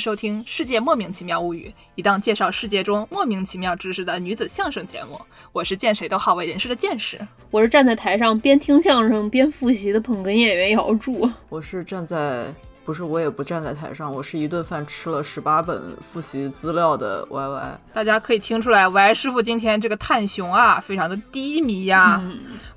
[0.00, 5.20] 收听《世界莫名其妙物语》，一档介绍世界中莫名其妙知识的女子相声节目。
[5.52, 7.20] 我是见谁都好为人师的见识，
[7.50, 12.52] 我是站在台上边听相声边复习的捧哏演员姚柱，我是站在
[12.82, 17.80] 不是我也不站在台上，我是一顿饭吃了十八本复习资料的 Y Y。
[17.92, 22.20] 大家可以听出来，Y 师傅今天这个探熊啊，非常的低迷呀。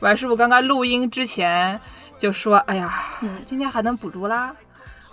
[0.02, 1.80] Y 师傅刚刚录音之前
[2.18, 2.94] 就说：“哎呀，
[3.46, 4.54] 今天还能补录啦。”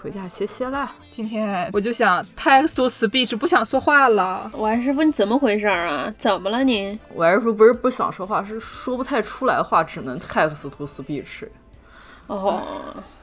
[0.01, 0.91] 回家歇歇啦。
[1.11, 4.51] 今天我就想 text to speech，不想说话了。
[4.55, 6.13] 王师傅，你怎么回事啊？
[6.17, 6.99] 怎么了你？
[7.15, 11.47] 王师傅不是不想说话，是说不太出来话，只能 text to speech。
[12.27, 12.63] 哦。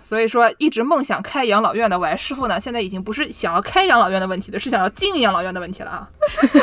[0.01, 6.09] 所以说，一直梦想开养老院的 Y 师傅呢，现在已经不是想要开养老院的问题了，是想要进养老院的问题了啊！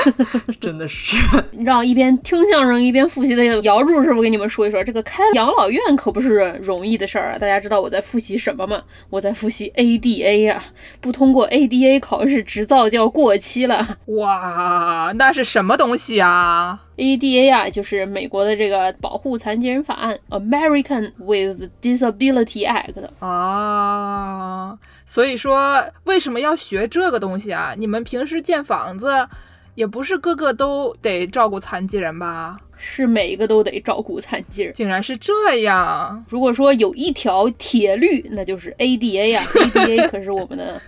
[0.61, 1.17] 真的是，
[1.53, 7.39] 你知道，一边听相声一边复习的姚柱师傅给你们说一说，这个开养老院可不是容易的事儿啊！
[7.39, 8.83] 大家知道我在复习什么吗？
[9.11, 10.65] 我在复习 ADA 啊，
[11.01, 13.99] 不通过 ADA 考试，执照就要过期了。
[14.07, 22.95] 哇，那是什么东西啊？ADA 啊，就是美国的这个保护残疾人法案，American with Disability Act
[23.27, 24.79] 啊。
[25.05, 27.75] 所以说，为什么要学这个东西啊？
[27.77, 29.29] 你们平时建房子，
[29.75, 32.57] 也不是个个都得照顾残疾人吧？
[32.77, 36.25] 是每一个都得照顾残疾人，竟然是这样。
[36.29, 40.81] 如果说有一条铁律，那就是 ADA 呀，ADA 可是我们的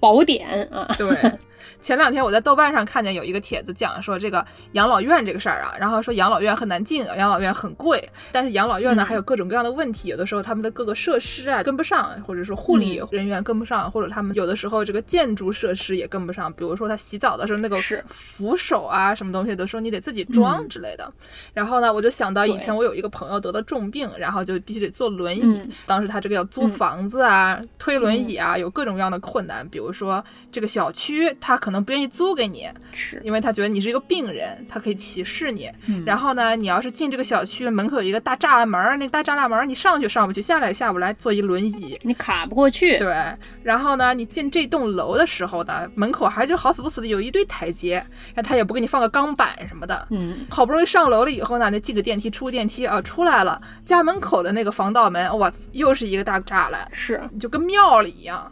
[0.00, 0.94] 宝典啊。
[0.98, 1.32] 对。
[1.80, 21.12] 前两天我在豆瓣上看见有一个帖子讲说这个养老院这个事儿啊，然后说养老院很难进，养老院很贵，但是养老院呢还有各种各样的问题，有的时候他们的各个设施啊跟不上，或者说护理人员跟不上，或者他们有的时候这个建筑设施也跟不上，比如说他洗澡的时候那个扶手啊什么东西的时候你得自己装之类的。
[21.52, 31.84] 然后呢，我就想到以前我有一个朋友得了重病，然后就必须得坐轮椅，当时他这个要租房子啊，推轮椅啊，有各种各样的困难，比如说这个小区他可能。
[31.84, 35.70] 不愿意租给你，是因为他觉得你是一个病人，他可以歧视你。
[36.06, 42.96] 然后呢，你要是进这个小区门口有一个大栅栏门，那个大栅栏门你上去上不去，下来也下不来，坐一轮椅你卡不过去。
[42.96, 43.14] 对，
[43.62, 47.96] 然后呢，你进这栋楼的时候呢，门口还就好死不死的有一堆台阶，
[48.34, 50.06] 然后他也不给你放个钢板什么的。
[50.08, 58.50] 嗯，好不容易上楼了以后呢，那进个电梯，出个电梯啊，出来了，家门口的那个防盗门，哇，又是一个大栅栏，是就跟庙里一样。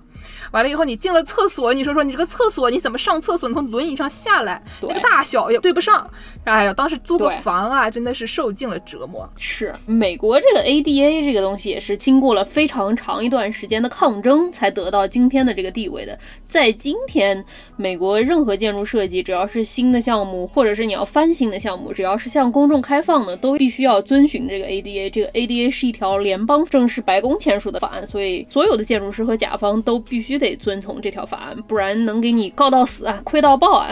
[0.52, 3.48] 完了以后，你进了厕所，你说说你这个厕所你怎么上厕所？
[3.48, 6.08] 你从轮椅上下来，那个大小也对不上。
[6.44, 9.28] 哎呀，当时租个房啊，真的是受尽了折磨。
[9.36, 16.18] 是美国这个 ADA 这个东西也是经过了非常长一段时间的抗争才得到今天的这个地位的。
[16.44, 17.42] 在今天，
[17.76, 25.10] 美国任何建筑设计，只要是新的项目，或者是你要翻新的项目，只要是向公众开放的，都必须要遵循这个 ADA。
[25.10, 33.88] 这个 ADA 是一条联邦正式白宫签署的法案，所以所有的建筑师和甲方都必须得遵从这条法案，不然能给你告到死啊，亏到爆啊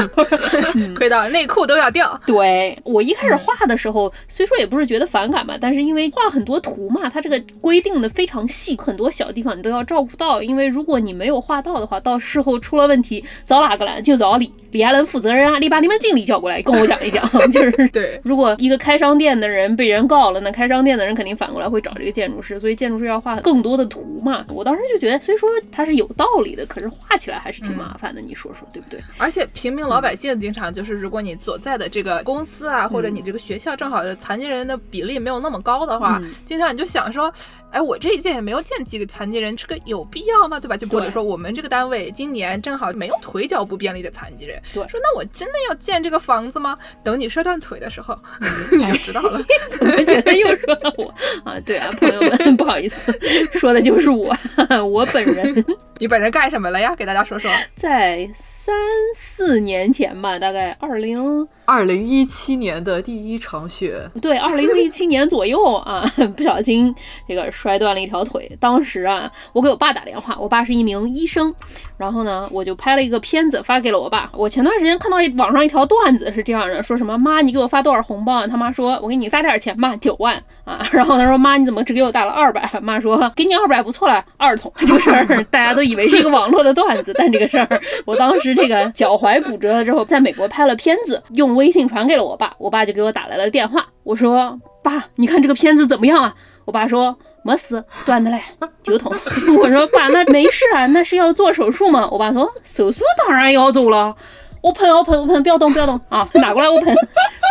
[0.94, 2.20] 亏到内裤都要掉。
[2.24, 11.94] 对我一开始画的时候，虽说也不是觉得反感吧，但是因为画很多图嘛，它这个规定的非常细，很多小地方你都要照顾到，因为如果你没有画到的话。
[12.04, 13.98] 到事后出了问题，找哪个来？
[14.02, 15.58] 就找李李亚伦负责人啊！
[15.58, 18.20] 你把你们经理叫过来跟我讲一讲， 就是对。
[18.22, 24.44] 如果一个开商店的人被人告了，那开商店的人肯定反过来会找这个建筑师，所以建筑师要画更多的图嘛。
[24.48, 28.20] 我当时就觉得，虽说他是有道理的，可是画起来还是挺麻烦的。
[28.20, 29.00] 你说说对不对？
[29.18, 37.32] 而且平民老百姓经常就是，如果你所在的这个公司啊，或者你这个学校正好残疾人的比例没有那么高的话，经常你就想说。
[37.74, 40.60] 哎，我这一届也没有见几个残疾人，这个有必要吗？
[40.60, 40.76] 对吧？
[40.76, 46.76] 就或者说我们这个单位今年正好没有腿脚不便利的残疾人，说那我真的要建这个房子吗？
[47.02, 48.16] 等你摔断腿的时候，
[48.78, 49.44] 你就知道了。
[49.68, 51.12] 怎么觉得又说到我
[51.42, 51.58] 啊？
[51.66, 53.12] 对啊，朋友们， 不好意思，
[53.54, 54.32] 说的就是我，
[54.88, 55.66] 我本人。
[55.98, 56.94] 你本人干什么了呀？
[56.96, 57.50] 给大家说说。
[57.76, 58.74] 在三
[59.14, 61.46] 四年前吧，大概二零。
[61.66, 66.04] 二零一七年的第一场雪，对，二零一七年左右啊，
[66.36, 66.94] 不小心
[67.26, 68.50] 这个摔断了一条腿。
[68.60, 71.54] 当时啊，我给我爸打电话，我爸是一名医生，
[71.96, 74.30] 然后呢，我就拍了一个片子发给了我爸。
[74.34, 78.46] 我前段时间看到网上一条段子是这样的，说什么妈，你给我发多少红包啊？
[78.46, 80.86] 他妈说，我给你发点钱吧，九万啊。
[80.92, 82.78] 然后他说，妈，你怎么只给我打了二百？
[82.82, 84.70] 妈说，给你二百不错了，二筒。
[84.76, 91.54] 这个事儿大家都以为是一个网络的段子，但这个事儿，我当时这个脚踝骨折了之后，在美国拍了片子，用。
[91.54, 93.86] 微信传给了我爸，我爸就给我打来了电话。
[94.02, 96.34] 我说：“爸，你看这个片子怎么样啊？”
[96.66, 98.40] 我爸说：“没事，断的嘞，
[98.82, 99.12] 酒桶。
[99.62, 104.14] ”我说：“爸，那没事啊，那是要做手术吗？”我爸说：“手术当然要做了。”
[104.60, 106.28] 我喷，我喷，我喷，不要动，不要动啊！
[106.34, 106.92] 拿过来，我喷。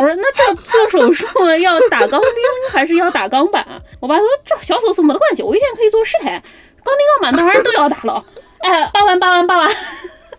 [0.02, 1.26] 我说：“那这做手术
[1.62, 2.30] 要打钢钉
[2.72, 3.66] 还是要打钢板？”
[4.02, 6.44] 我爸说：“这小手术没得关系，我一天可以做十台，
[6.84, 8.24] 钢筋钢板当然都要打了。
[8.64, 9.72] ”哎，八万，八万，八万。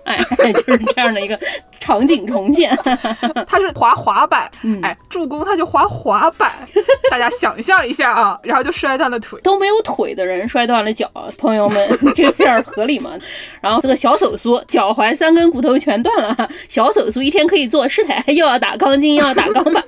[0.04, 1.38] 哎就是这样的一个
[1.80, 2.76] 场景重现。
[3.48, 6.52] 他是滑滑板，嗯哎，助攻他就滑滑板，
[7.10, 9.40] 大家想象一下啊，然后就摔断了腿。
[9.40, 13.12] 都没有腿的人摔断了脚，朋友们，这个事儿合理吗？
[13.62, 19.82] 然后这个小手术，脚踝三根骨头全断了，小手术一天可以做十台，又要打钢筋，又要打钢板。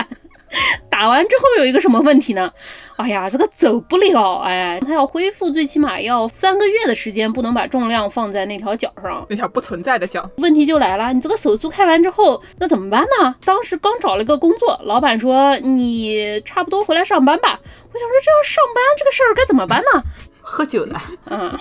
[0.91, 2.51] 打完之后有一个什么问题呢？
[2.97, 9.27] 哎呀，这个走不了，哎，他要恢复，最起码要三个月的时间，不能把重量放在那条脚上。
[9.29, 13.35] 那条不存在的脚，问题就来了，你这个手术开完之后，那怎么办呢？
[13.45, 17.61] 当时刚找了个工作，老板说你差不多回来上班吧。
[17.93, 20.03] 我想说这要上班这个事儿该怎么办呢？
[20.41, 20.99] 喝酒呢？
[21.25, 21.61] 啊，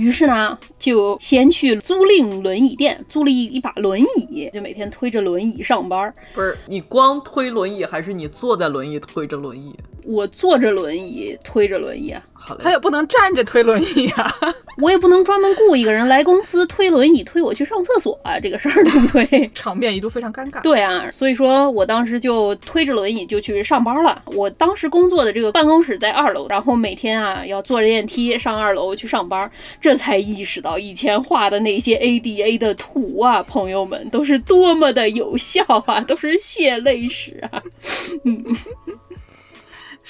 [0.00, 6.10] 于是呢，就先去租赁轮椅店租了一一把轮椅，就每天推着轮椅上班。
[6.32, 9.78] 不是你光推轮椅，还是你坐在轮椅推着轮椅？
[10.06, 14.34] 我坐着轮椅推着轮椅啊，好嘞他，也不能站着推轮椅啊。
[14.80, 19.50] 我也不能专门雇一个人来公司推轮椅推我去上厕所啊，这个事儿对不对？
[19.54, 20.62] 场面一度非常尴尬。
[20.62, 24.22] 对啊，所以说我当时就推着轮椅就去上班了。
[24.34, 37.62] 我当时工作的这个办公室在二楼，然后每天啊要坐着电梯上二楼去上班，这才意识到以前画的那些 ADA 的图啊，朋友们都是多么的有效啊，都是血泪史啊。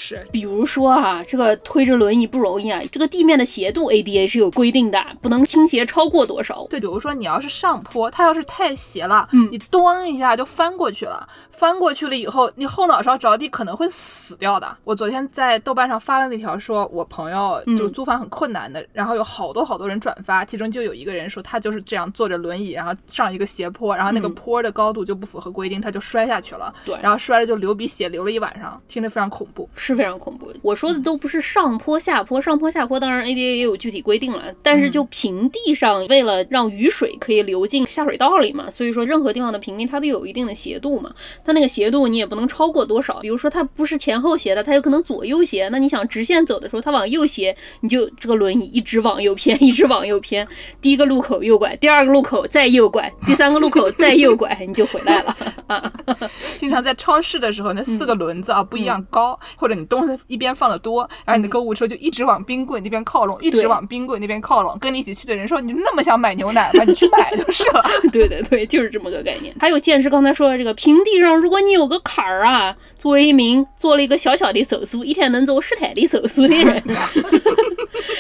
[0.03, 6.67] 是比如说啊，这个推着轮椅不容易啊，这个地面的斜度 ADA 是有规定的，不能倾斜超过多少。
[6.71, 14.75] 对，比如说你要是上坡，它要是太斜了，嗯你咚一下就翻过去了，翻过去了以后，你后脑勺着地可能会死掉的。
[14.85, 29.69] 我昨天在豆瓣上发了那条，说我朋友就嗯租房很困难的，然后有好多好多人转发，其中就有一个人说他就是这样坐着轮椅，然后上一个斜坡，然后那个嗯坡的高度就不符合规定，他就摔下去了，对然后摔了就流鼻血，流了一晚上，听着非常恐怖。
[29.75, 30.53] 是非常恐怖。
[30.63, 41.13] 我说的都不是上坡下坡，上坡下坡当然 ADA 也有具体规定了，但是就平地上，为了让雨水可以流进下水道里嘛，所以说任何地方的平地它都有一定的斜度嘛，
[41.45, 43.21] 它那个斜度你也不能超过多少。
[43.21, 50.47] 比如说它不是前后斜的，它有可能左右斜，那你想直线走的时候，它往右斜，你就这个轮椅一直往右偏， 一直往右偏，
[50.81, 55.93] 第一个路口右拐，第二个路口再右拐，第三个路口再右拐， 你就回来了啊。
[56.59, 64.77] 经常在超市的时候，那四个轮子啊不一样高，或者你东西一边放的多，然后你的购物车就一直往冰柜那边靠拢，一直往冰柜那边靠拢。
[64.79, 66.85] 跟你一起去的人说：“你那么想买牛奶吗？
[66.85, 67.83] 你去买就是了。
[68.13, 69.55] 对对对，就是这么个概念。
[69.59, 76.83] 还有剑师刚才说的这个平地上，如果你有个坎儿啊，作为一名做了一个小小的手术，一天能做十台的手术的人，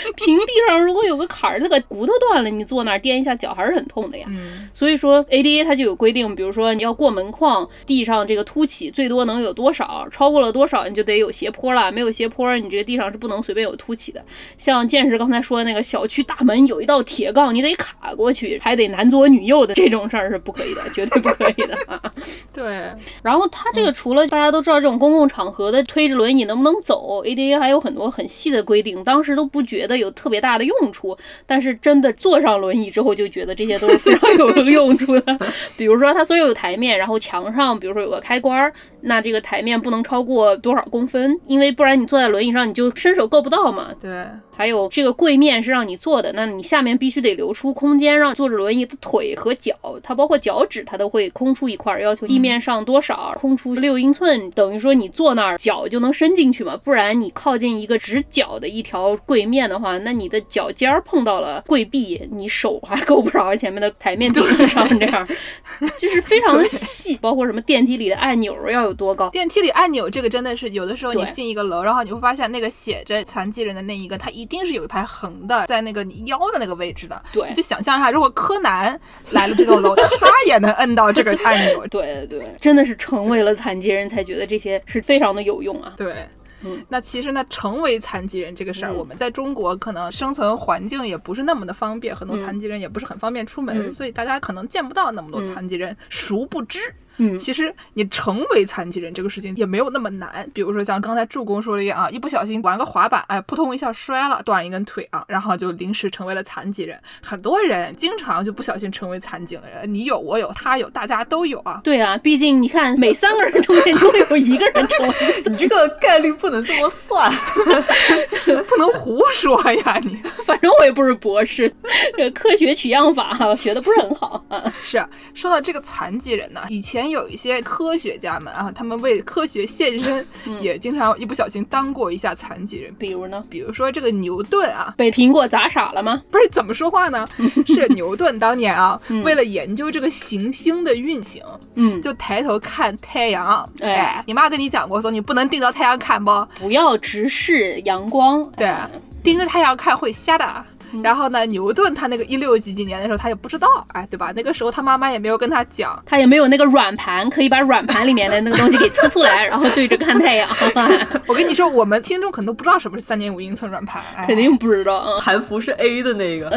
[0.16, 4.26] 平地上如果有个坎儿，那个骨头断了，你坐那儿颠一下脚还是很痛的呀。
[4.30, 14.24] 嗯，所以说 ADA 它就有规定，比如说你要过门框，地上这个凸起最多能有多少，超过了多少你就得有斜坡了，没有斜坡你这个地上是不能随便有凸起的。
[14.56, 22.00] 像剑师刚才说的那个小区大门有一道铁杠，你得卡过去，还得男左女右的这种事儿是不可以的，绝对不可以的啊。
[22.52, 22.90] 对，
[23.22, 31.16] 然后它这个除了大家都知道这种公共场合的推着轮椅能不能走，ADA 还有很多很细的规定，当时都不觉得有特别大的用处，
[31.46, 35.38] 但是真的坐上轮椅之后就觉得这些都是非常有用处的。
[35.78, 43.88] 比如说它所有台面，然后墙上比如说有个开关儿，那这个台面不能超过多少公分，因为不然你坐在轮椅上你就伸手够不到嘛。
[44.00, 65.26] 对，还有这个柜面是让你坐的，那你下面必须得留出空间，让坐着轮椅的腿和脚，它包括脚趾，它都会空出一块儿，要求地面上多少空出六英寸，等于说你坐那儿脚就能伸进去嘛，不然你靠近一个直角的一条柜面的话，那你的脚尖儿碰到了柜壁，你手还够不着前面的台面顶上，这样
[65.98, 69.28] 就是非常的细，包括什么电梯里的按钮要有多高。
[69.30, 77.22] 电梯里按钮这个真的是有的时候你进一个楼，然后你会发现那个写着残疾人的那一个，它一定是有一排横的，在那个你腰的那个位置的。
[77.32, 78.98] 对你就想象一下，如果柯南
[79.30, 81.86] 来了这栋楼， 他也能摁到这个按钮。
[81.88, 85.94] 对对，真的是成为了残疾人才觉得这些是非常的有用啊。
[85.96, 86.14] 对。
[86.62, 95.96] 嗯那其实呢，成为残疾人这个事儿，嗯我们在中国可能生存环境也不是那么的方便，很多嗯残疾人也不是很方便出门，嗯所以大家可能见不到那么多嗯残疾人。
[96.10, 96.78] 殊不知，
[97.20, 100.48] 嗯其实你成为残疾人这个事情也没有那么难。
[100.52, 106.98] 比如说像刚才助攻说的一样啊，一不小心玩个滑板，哎，扑通一下摔了，断一根腿啊，然后就临时成为了残疾人。
[107.22, 111.80] 很多人经常就不小心成为残疾人，你有，我有，他有，大家都有啊。
[111.84, 115.14] 对啊，毕竟你看，每三个人中间都有一个人成为
[115.46, 117.30] 你这个概率不能这么算。
[118.68, 120.20] 不能胡说呀，你。
[120.44, 121.72] 反正我也不是博士，
[122.16, 124.72] 这科学取样法我学的不是很好啊。
[124.82, 132.94] 是说到这个残疾人呢，以前前有一些科学家们啊，他们为科学献身，嗯也经常一不小心当过一下残疾人。
[132.98, 136.22] 比如呢，比如说这个牛顿啊，被苹果砸傻了吗？
[136.30, 137.26] 不是怎么说话呢？
[137.66, 141.42] 是牛顿当年啊，嗯为了研究这个行星的运行，
[141.74, 143.68] 嗯，就抬头看太阳。
[143.80, 146.46] 哎哎，你妈跟你讲过，说你不能盯着太阳看不？
[146.58, 148.48] 不要直视阳光。
[148.56, 148.90] 对哎，
[149.22, 150.64] 盯着太阳看会瞎的。
[151.02, 154.32] 然后呢，牛顿他那个一六几几年的时候，他也不知道，哎，对吧？
[154.34, 160.48] 那个时候他妈妈也没有跟他讲，他也没有那个软盘，可以把软盘里面的那个东西给测出来，然后对着看太阳。
[161.26, 165.20] 我跟你说，我们听众可能都不知道什么是三点五英寸软盘，哎肯定不知道啊。
[165.20, 166.50] 韩服是 A 的那个，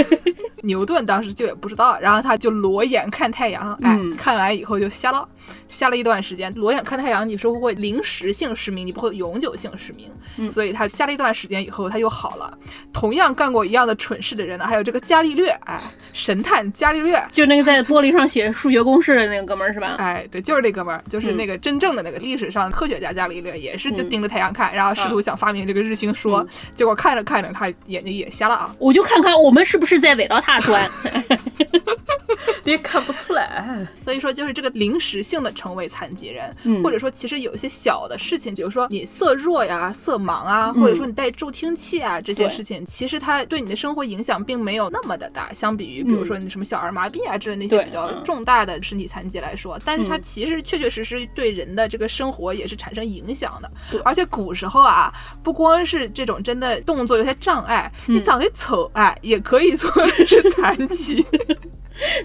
[0.62, 5.26] 牛顿当时就也不知道，然后他就裸眼看太阳，哎，嗯看完以后就瞎了，
[5.68, 6.52] 瞎了一段时间。
[6.54, 12.58] 裸眼看太阳，你是会临时性失明，你不会永久性失明，嗯所以他下了一段时间以后，他又好了。
[12.92, 15.80] 同样干过一样的蠢事的人呢，还有这个伽利略，哎，
[16.12, 17.22] 神探伽利略。
[17.30, 19.96] 就那个在玻璃上写数学公式的那个哥们儿是吧？
[19.98, 28.74] 哎，对，就是那哥们儿，就是嗯那个真正的那个历史上科学家伽利略，也是就盯着太阳看，然后试图想发明这个日心说，嗯结果看着看着他眼睛也瞎了啊。
[28.78, 30.88] 我就看看我们是不是在围绕他转。
[32.64, 33.86] 你也看不出来。
[33.94, 36.82] 所以说，就是这个临时性的成为残疾人，嗯。
[36.82, 48.22] 或者说其实有一些小的事情，比如说你色弱呀、色盲啊，或者说你戴助听器啊这些事情，其实它对你的生活影响并没有那么的大，相比于比如说你什么小儿麻痹啊之类那些比较嗯。
[48.24, 53.70] 重大的身体残疾来说，但是它嗯其实确确实实对人的这个生活也是产生影响的。
[54.04, 59.90] 而且古时候啊，不光是这种真的动作有些障碍，你嗯长得丑哎，也可以说
[60.26, 61.24] 是残疾。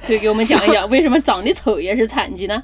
[0.06, 2.62] 可以给我们讲一讲，为什么长得丑也是残疾呢？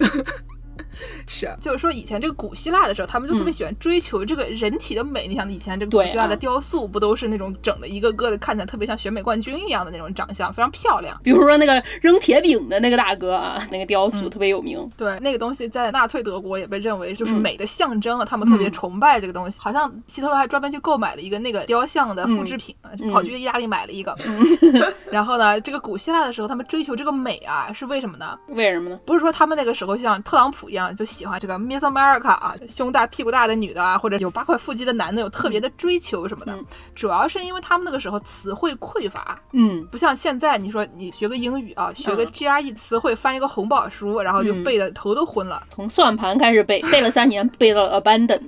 [1.27, 5.27] 是，就是说以前这个古希腊的时候，他们就特别喜欢追求这个人体的美。
[5.27, 11.19] 你想，以前这个古希腊的啊雕塑不都是那种整的一个个的，看起来特别像选美冠军一样的那种长相，非常漂亮。
[11.23, 14.89] 比如说那个扔铁饼的那个大哥啊，那个雕塑特别有名。
[14.95, 19.59] 对，那个东西在纳粹德国也被认为就是嗯美的象征啊，他们特别崇拜这个东西。
[19.61, 24.15] 好像希特勒还专门去购买了一个那个雕像的复制品，就跑去意大利买了一个。
[25.11, 28.37] 然后呢，这个古希腊的时候，他们追求这个美啊，是为什么呢？
[28.49, 28.99] 为什么呢？
[29.05, 36.65] 不是说他们那个时候像特朗普一样就喜欢这个 Miss America 啊，胸大屁股大的女的啊，或者有八块腹肌的男的有特别的追求什么的，嗯。
[36.95, 42.27] 主要是因为他们那个时候词汇匮乏，嗯，不像现在你说你学个英语啊，学个嗯。
[42.27, 44.63] GRE 词汇，翻一个红宝书，然后就嗯。
[44.63, 45.61] 背的头都昏了。
[45.69, 48.41] 从算盘开始背，背了三年，背到了 abandon。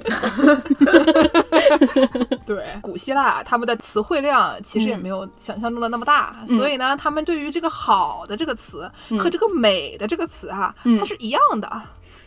[2.46, 6.58] 对，古希腊他们的词汇量其实也没有想象中的那么大，嗯。
[6.58, 10.98] 所以呢，他们对于这个好的这个词和这个美的这个词哈、嗯。
[10.98, 11.82] 它是一样的，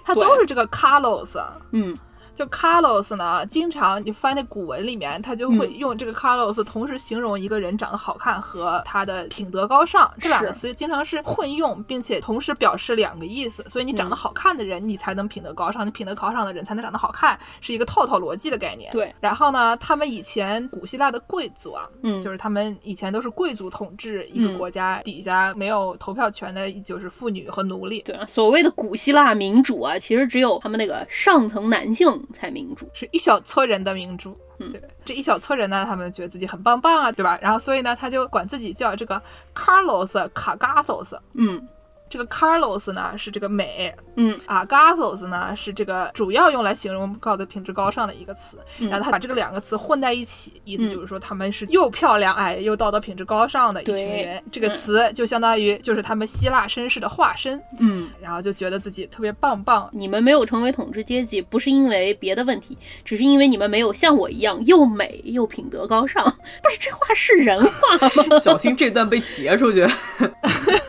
[0.05, 1.41] 它都是这个 Carlos。
[1.71, 1.97] 嗯
[2.35, 13.65] 就 Carlos 呢，经常你翻那古文里面，他就会嗯用这个 Carlos 同时形容一个人长得好看和他的品德高尚，这两个词经常是混用，并且同时表示两个意思。
[13.69, 18.91] 所以你长得嗯好看的人，你才能品德高尚；你品德高尚的人才能长得好看，是一个套套逻辑的概念。
[18.93, 19.15] 对。
[19.21, 28.01] 然后呢，他们以前古希腊的贵族啊，嗯就是他们以前都是贵族统治一个嗯国家，底下没有投票权的就是妇女和奴隶。
[28.03, 32.89] 对啊，所谓的古希腊民主啊，其实只有他们那个上层男性才民主。
[32.93, 34.37] 是一小撮人的民主。
[34.59, 37.39] 嗯对，这一小撮人呢，他们觉得自己很棒棒啊，对吧？
[37.43, 39.21] 然后所以呢，他就管自己叫这个
[39.55, 41.19] Carlos Cagathos。
[41.35, 41.67] 嗯
[42.13, 48.59] 这个 Carlos 呢是这个美嗯啊，Gathos 呢是这个主要用来形容高的品质高尚的一个词。
[48.81, 54.43] 嗯然后他把这个两个词混在一起，意思嗯就是说他们是又漂亮哎又道德品质高尚的一群人。
[54.53, 62.77] 这个嗯词就相当于就是他们希腊绅士的化身，嗯，然后就觉得自己特别棒棒，你们没有成为统治阶级，不是因为别的问题，
[63.07, 66.23] 只是因为你们没有像我一样又美又品德高尚。
[66.63, 67.97] 不是这话是人话
[68.29, 68.39] 吗？
[68.43, 69.87] 小心这段被截出去。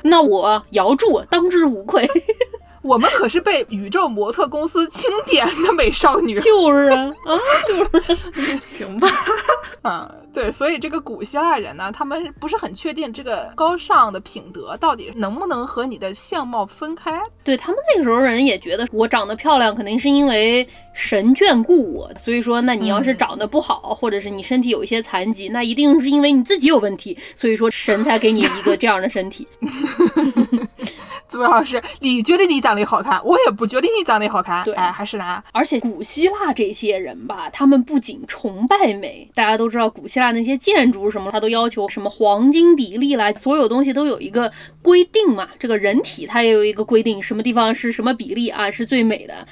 [0.03, 2.07] 那我姚柱当之无愧。
[2.83, 7.39] 我们可是被宇宙模特公司钦点的美少女就是啊啊，
[8.65, 9.09] 行吧，
[9.81, 10.11] 啊！
[10.33, 17.21] 对，所以这个古希腊人呢，他们不是很确定这个高尚的品德到底能不能和你的相貌分开。
[17.43, 29.47] 对他们那个时候人也觉得我长得漂亮，肯定是因为神眷顾我，所以说，那你要是长得不好，或者是你身体有一些残疾，那一定是因为你自己有问题，所以说神才给你一个这样的身体。
[31.33, 44.51] 主要是你觉得你长得好看，我也不觉得你长得好看，对哎，还是拿而且古希腊这些人吧，他们不仅崇拜美，大家都知道古希腊那些建筑什么，他都要求什么黄金比例啦，所有东西都有一个
[44.83, 45.49] 规定嘛。
[45.57, 49.47] 这个人体它也有一个规定，什么地方是什么比例啊，是最美的。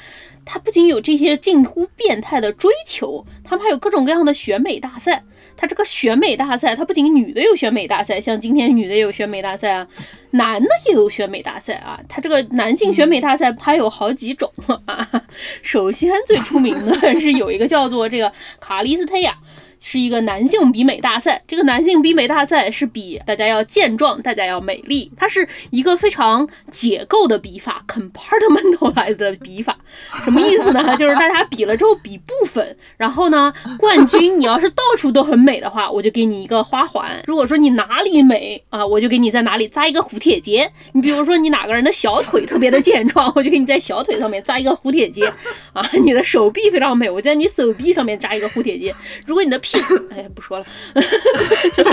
[0.45, 5.23] 他不仅有这些近乎变态的追求，他们还有各种各样的选美大赛。
[5.61, 9.87] 他这个选美大赛，他不仅女的有选美大赛，像今天女的有选美大赛啊，
[10.31, 11.99] 男的也有选美大赛啊。
[12.09, 15.07] 他这个男性选美大赛还有好几种啊。
[15.61, 19.37] 首先最出名的是有一个叫做这个卡利斯特亚。
[19.83, 29.75] 是一个男性比美大赛，这个男性比美大赛是比大家要健壮，大家要美丽，它是一个非常解构的比法，compartmentalized 的比法，
[30.23, 30.95] 什么意思呢？
[30.95, 40.71] 就是大家比了之后比部分，然后呢，冠军你要是到处都很美的话，我就给你一个花环；如果说你哪里美啊，我就给你在哪里扎一个蝴蝶结。
[40.93, 45.25] 你比如说你哪个人的小腿特别的健壮，我就给你在小腿上面扎一个蝴蝶结
[45.73, 48.93] 啊；你的手臂非常美，我在你手臂上面扎一个蝴蝶结。
[49.25, 49.70] 如果你的屁
[50.09, 50.65] 哎，不说了。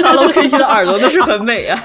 [0.03, 1.79] Hello Kitty 的耳朵那是很美啊。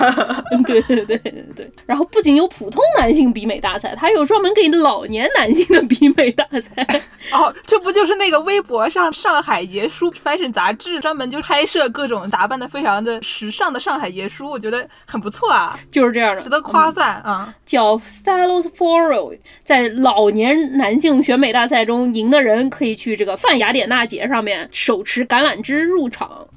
[0.65, 1.71] 对对对对对。
[1.85, 6.85] 然后不仅有普通男性比美大赛，还有专门给老年男性的比美大赛。
[7.31, 15.77] 哦，这不就是那个微博上上海爷叔 fashion 杂志专门就拍摄各种打扮的非常的时尚的上海爷叔，我觉得很不错啊。
[15.91, 17.53] 就是这样的，值得夸赞啊。
[17.65, 25.83] 叫 Stylos Foro，在老年男性选美大赛中赢的人可以去这个泛雅典娜节上面手持橄榄枝。
[25.84, 26.48] 入场，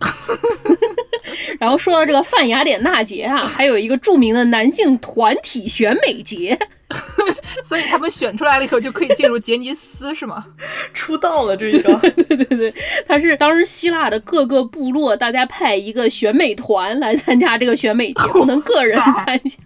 [1.59, 6.59] 然后说到这个泛雅典娜节啊，还有一个著名的男性团体选美节。
[7.65, 10.47] 所以他们选出来了以后就可以进入杰尼斯是吗？
[10.95, 12.75] 出道了这个，对对对，
[13.09, 19.57] 他是当时希腊的各个部落，大家派一个选美团来参加这个选美节，不能个人参加，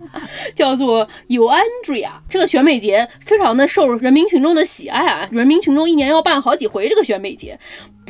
[0.55, 2.09] 叫做 Uandria。
[2.27, 7.59] 这个选美节非常的受人民群众的喜爱啊，人民群众一年要办好几回这个选美节，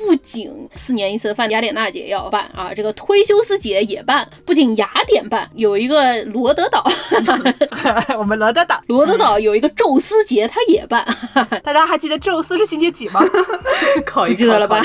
[0.01, 6.83] 不仅四年一次的泛雅典娜节要办啊，这个忒修斯节也办，不仅雅典办，有一个罗德岛，
[8.19, 9.11] 我们罗德岛 罗。
[9.11, 11.05] 德岛有一个宙斯节，他也办。
[11.65, 13.21] 大家还记得宙斯是星期几吗？
[14.07, 14.81] 考一记得了吧？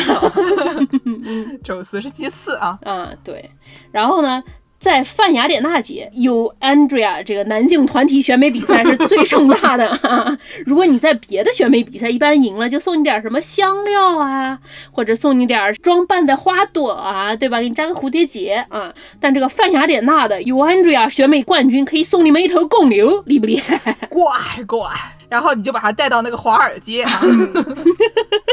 [1.63, 2.79] 宙斯是星期四啊。
[2.81, 3.47] 嗯，对。
[3.91, 4.43] 然后呢？
[4.77, 9.99] 在泛雅典娜节有 Andrea 这个男性团体选美比赛是最盛大的。
[10.65, 14.59] 如果你在别的选美比赛一般赢了就送你点什么香料啊，
[14.91, 17.59] 或者送你点装扮的花朵啊，对吧？
[17.59, 18.93] 给你扎个蝴蝶结啊。
[19.19, 23.97] 但这个泛雅典娜的有 Andrea 选美冠军可以送你们一头公牛，厉不厉害？
[24.09, 24.23] 乖
[24.67, 24.87] 乖。
[25.27, 27.03] 然后你就把他带到那个华尔街。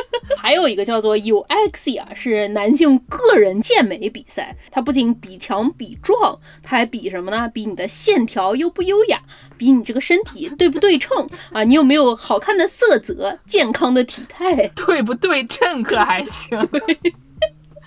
[0.43, 4.57] 还有一个叫做 u x i 啊是男性个人健美比赛。
[4.73, 7.49] 它不仅比强比壮，它还比什么呢？
[7.55, 9.23] 比你的线条优不优雅，
[9.57, 11.63] 比你这个身体对不对称啊？
[11.63, 14.67] 你有没有好看的色泽、健康的体态？
[14.75, 16.59] 对不对称可还行。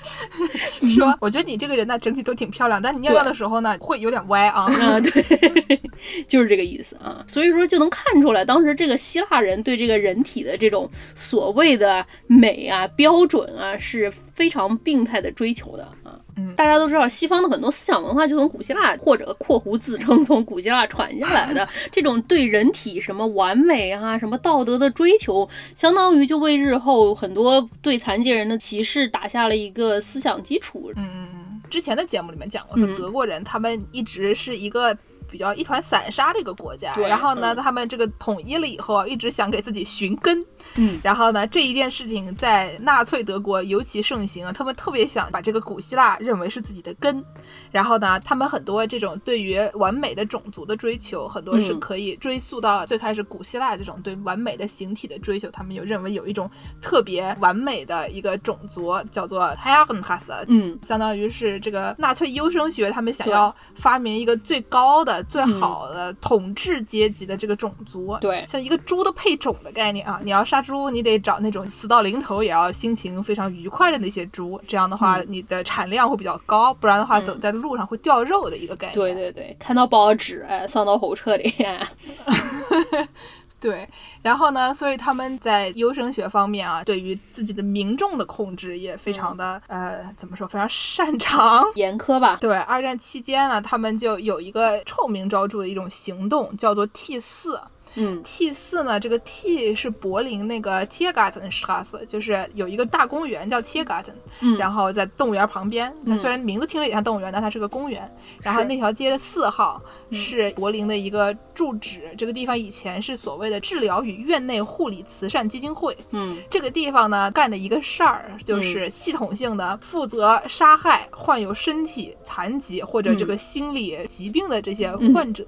[0.95, 4.63] 说，我觉得你这个人呢，整体都挺漂亮，但你尿尿的时候呢，会有点歪啊。
[4.65, 5.81] 啊，对，
[6.27, 7.23] 就是这个意思啊。
[7.27, 16.19] 所以说就能看出来，当时这个希腊人对这个人体的这种所谓的美啊、标准啊，是非常病态的追求的啊。
[16.37, 21.67] 嗯，大家都知道，西方的很多思想文化就从古希腊或者括弧自称从古希腊传下来的。
[21.91, 30.91] 这种对人体什么完美啊、什么道德的追求，相当于就为日后很多对残疾人的歧视打下了一个思想基础。
[30.95, 34.97] 嗯嗯嗯，之前的节目里面讲过，说德国人他们一直是一个。
[35.29, 47.23] 比较一团散沙的一个国家，然后呢，他们这个统一了以后，一直想给自己寻根，嗯，然后呢，这一件事情在纳粹德国尤其盛行啊，他们特别想把这个古希腊认为是自己的根，
[47.71, 56.49] 然后呢，他们很多这种对于完美的种族的追求，很多是可以追溯到最开始古希腊这种对完美的形体的追求，他们有认为有一种
[56.81, 65.14] 特别完美的一个种族叫做 h e r e n h a s 嗯，相当于是这个纳粹优生学，他们想要发明一个最高的。
[65.23, 78.95] 最好的统治阶级的这个种族，对，像一个猪的配种的概念啊，你要杀猪，你得找那种死到临头也要心情非常愉快的那些猪，这样的话你的产量会比较高，不然的话走在路上会掉肉的一个概念。
[78.95, 81.53] 对对对，看到报纸，哎，上到火车里。
[83.65, 83.89] 对，
[84.21, 84.71] 然后呢？
[84.71, 90.47] 所以他们在优生学方面啊，对于自己的民众的控制也非常的呃，怎么说？
[90.47, 92.37] 非常擅长严苛吧？
[92.39, 97.59] 对，二战期间呢，他们就有一个臭名昭著的一种行动，叫做 T 四。
[97.95, 98.99] 嗯，T 四呢？
[98.99, 105.93] 这个 T 是柏林那个 Tiergartenstraße，就是有一个大公园叫 Tiergarten，嗯，然后在动物园旁边。
[106.05, 108.13] 它虽然名字听着也像动物园，但它是个公园。
[108.41, 109.81] 然后那条街的四号
[110.11, 115.95] 是柏林的一个住址，这个地方以前是所谓的治疗与院内护理慈善基金会。
[116.11, 125.45] 嗯，这个地方呢干的一个事儿就是系统性的负责杀害患有身体残疾或者这个心理疾病的这些患者，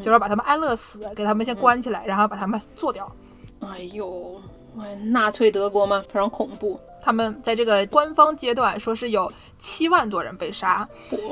[0.00, 1.83] 就是把他们安乐死，给他们先关。
[1.84, 3.10] 起来，然后把他们做掉。
[3.60, 4.40] 哎呦，
[4.76, 6.80] 喂，纳粹德国嘛，非常恐怖。
[7.04, 10.88] 他们在这个官方阶段说是有七万多人被杀，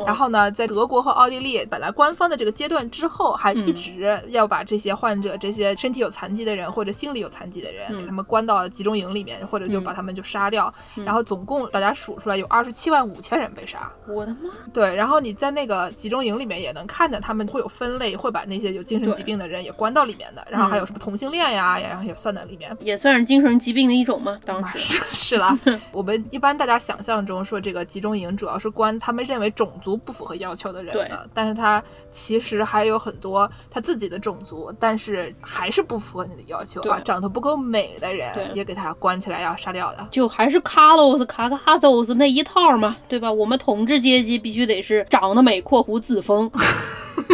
[0.06, 10.72] 然后呢，在德国和奥地利本来官方的这个阶段之后，还一直要把这些患者、这些身体有残疾的人或者心理有残疾的人，给他们关到集中营里面，或者就把他们就杀掉。
[10.96, 13.90] 然后总共大家数出来有二十七万五千人被杀。
[14.06, 14.50] 我的妈！
[14.74, 20.46] 对，然后你在那个集中营里面也能看见，他们会有分类，会把那些有精神疾病的人也关到里面的。
[20.50, 24.38] 然后还有什么同性恋呀，然后也算在里面，也算是精神疾病的一种吗？
[24.44, 25.58] 当时是啦。
[25.92, 43.32] 我们一般大家想象中说这个集中营主要是关他们认为种族不符合要求的人的，但是他其实还有很多他自己的种族，但是还是不符合你的要求啊，长得不够美的人也给他关起来要杀掉的，就还是卡洛斯卡卡索斯那一套嘛，对吧？
[43.32, 46.50] 我们统治阶级必须得是长得美（括弧自封），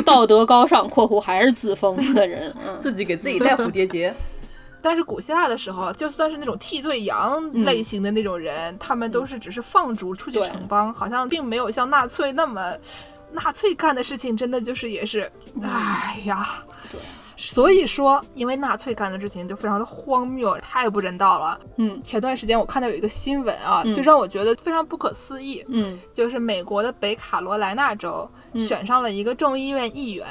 [0.05, 4.12] 道德高尚（括弧还是自封）的人，自己给自己戴蝴蝶结。
[4.88, 12.74] 但是古希腊的时候，就算是那种替罪羊类型的那种人，他们都是只是放逐出去城邦，好像并没有像纳粹那么，
[13.31, 15.31] 纳粹干的事情真的就是也是，
[15.62, 16.64] 哎呀，
[17.37, 21.61] 所以说，因为纳粹干的事情就非常的荒谬，太不人道了。
[21.77, 25.62] 嗯，前段时间我看到有一个新闻啊，就让我觉得非常不可思议。
[25.68, 30.27] 嗯，就是美国的北卡罗来纳州选上了一个众议院议员，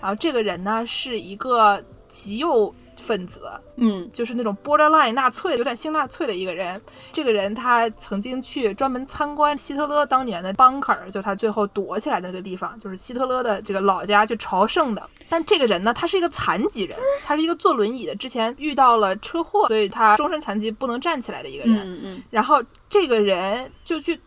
[0.00, 2.74] 然后这个人呢是一个极右。
[3.00, 3.42] 分子，
[3.76, 6.80] 嗯，就是那种 borderline 纳粹，有点新纳粹的一个人。
[7.10, 15.08] 这个人他曾经去专门参观希特勒当年的 bunker，就他最后躲起来那个地方，就是希特勒的这个老家去朝圣的。
[15.28, 21.78] 但这个人呢，他是一个残疾人，他是一个坐轮椅的，之前遇到了车祸，所以他终身残疾，不能站起来的一个人。
[21.78, 22.22] 嗯嗯。
[22.30, 24.20] 然后这个人就去，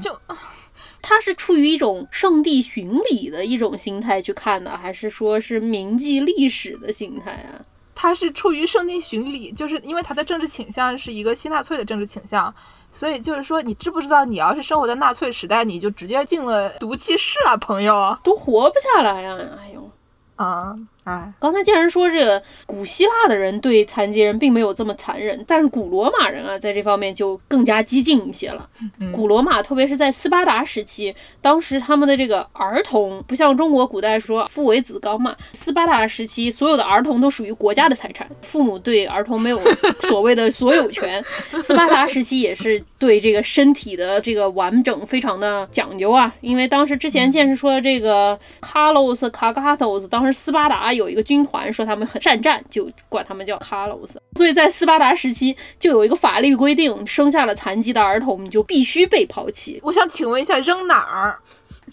[0.00, 0.18] 就
[1.02, 7.60] 他是出于一种圣地巡礼的一种心态去看的，还是说是铭记历史的心态啊？
[8.04, 12.54] 他是出于圣经巡礼，就是因为他的政治倾向是一个新纳粹的政治倾向，
[12.92, 19.38] 所以就是说，你知不知道，你要是生活在纳粹时代，你就直接进了毒气室了，朋友，都活不下来呀！
[19.58, 19.90] 哎呦，
[20.36, 20.74] 啊。
[21.04, 28.66] 哎，刚才既然说这个古希腊的人对残疾人并没有这么残忍，但是古罗马人啊，在这方面就更加激进一些了。
[29.12, 39.60] 古罗马，特别是在斯巴达时期，当时他们的这个儿童不像中国古代说父为子纲嘛，斯巴达时期所有的儿童都属于国家的财产，父母对儿童没有
[40.08, 41.22] 所谓的所有权。
[41.60, 50.93] 斯巴达时期也是对这个身体的这个完整非常的讲究啊，因为当时之前见识说这个卡洛斯卡卡托斯，当时斯巴达。
[50.94, 54.20] 有一个军团说他们很善战，就管他们叫卡洛斯。
[54.36, 59.80] 所以在斯巴达时期就有一个法律规定，生下了残疾的儿童你就必须被抛弃。
[59.82, 61.38] 我想请问一下，扔哪儿？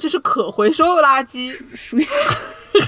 [0.02, 2.08] 这是可回收垃圾，属于。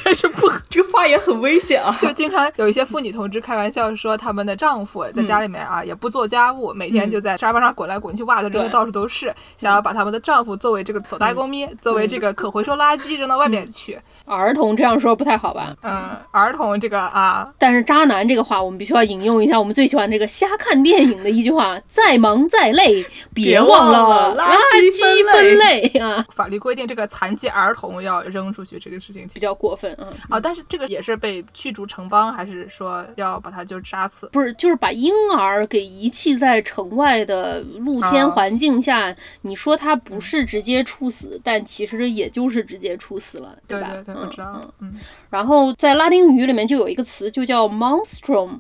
[0.06, 1.94] 还是不，这个发言很危险啊！
[2.00, 14.00] 就经常有一些妇女同志开玩笑说，他们的丈夫在家里面啊，也不做家务，每天就在沙发上滚来滚去，袜子扔的到处都是，想要把他们的丈夫作为这个手袋公咪，作为这个可回收垃圾扔到外面去。
[14.24, 15.76] 儿童这样说不太好吧？
[15.82, 24.50] 嗯，儿童这个啊，但是渣男这个话，我们必须要引用一下我们最喜欢这个瞎看电影的一句话：再忙再累，别忘了垃
[24.94, 26.26] 圾分类啊！
[26.34, 30.08] 法律规定这个残疾儿童要扔出去，这个事情比较过分嗯！
[30.30, 34.28] 啊，但是这个也是被驱逐城邦，还是说要把他就杀死？
[34.32, 39.16] 不是，就是把婴儿给遗弃在城外的露天环境下。
[39.42, 43.88] 你说他不是直接处死，但其实也就是直接处死了，对吧？
[43.90, 44.62] 对对，我知道。
[44.80, 44.94] 嗯，
[45.30, 48.60] 然后在拉丁语里面就有一个词，就叫 monstrum。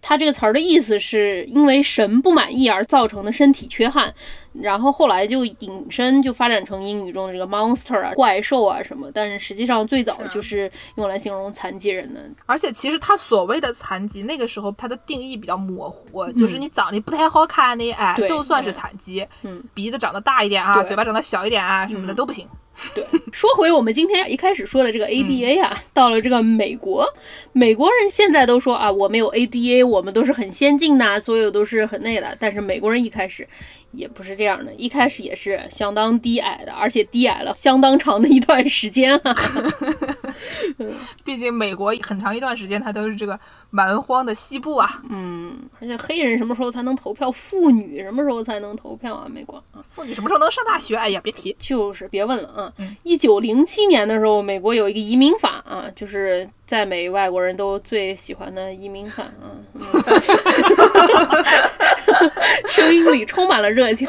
[0.00, 4.12] 它这个词儿的意思是因为神不满意而造成的身体缺憾，
[4.52, 12.20] 然后后来就引申就发展成英语中的这个 monster 啊怪兽啊什么，但是实际上最早就是用来形容残疾人的。
[12.46, 19.26] 而且其实他所谓的残疾，那个时候它的定义比较模糊，就是你长得不太好看的，哎，都算是残疾。
[19.42, 22.48] 嗯，鼻子长得大一点啊，嘴巴长得小一点啊，什么的都不行。
[22.94, 27.06] 对， 说回我们今天一开始说的这个 ADA 啊，到了这个美国，
[27.52, 32.36] 美国人现在都说啊，我们有 ADA，我们都是很先进的，所有都是很那的。
[32.38, 33.46] 但是美国人一开始
[33.92, 39.34] 也不是这样的，一开始也是相当低矮的，而且低矮了相当长的一段时间啊。
[41.24, 43.38] 毕竟美国很长一段时间它都是这个
[43.70, 45.02] 蛮荒的西部啊。
[45.10, 47.30] 嗯，而且黑人什么时候才能投票？
[47.30, 49.26] 妇女什么时候才能投票啊？
[49.28, 50.96] 美国啊，妇女什么时候能上大学？
[50.96, 52.72] 哎呀，别提，就是别问了啊。
[53.02, 59.58] 一九零七年的时候，美国有一个移民法啊，就是在美外国人都最喜欢的移民法啊。
[62.67, 64.07] 声音里充满了热情。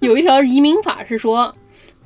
[0.00, 1.54] 有一条移民法是说。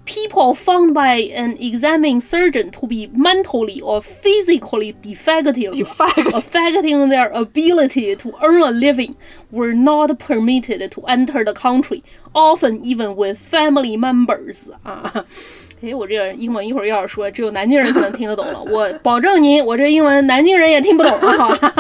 [0.05, 6.35] people found by an examining surgeon to be mentally or physically defective, Defective.
[6.35, 9.15] affecting their ability to earn a living,
[9.51, 12.03] were not permitted to enter the country,
[12.35, 14.69] often even with family members.
[14.83, 15.25] 啊。
[15.82, 18.62] 哎，我这个英文一会儿又要说，只有南京人可能听得懂了。
[18.64, 21.74] 我保证您，我这英文南京人也听不懂了，好吧？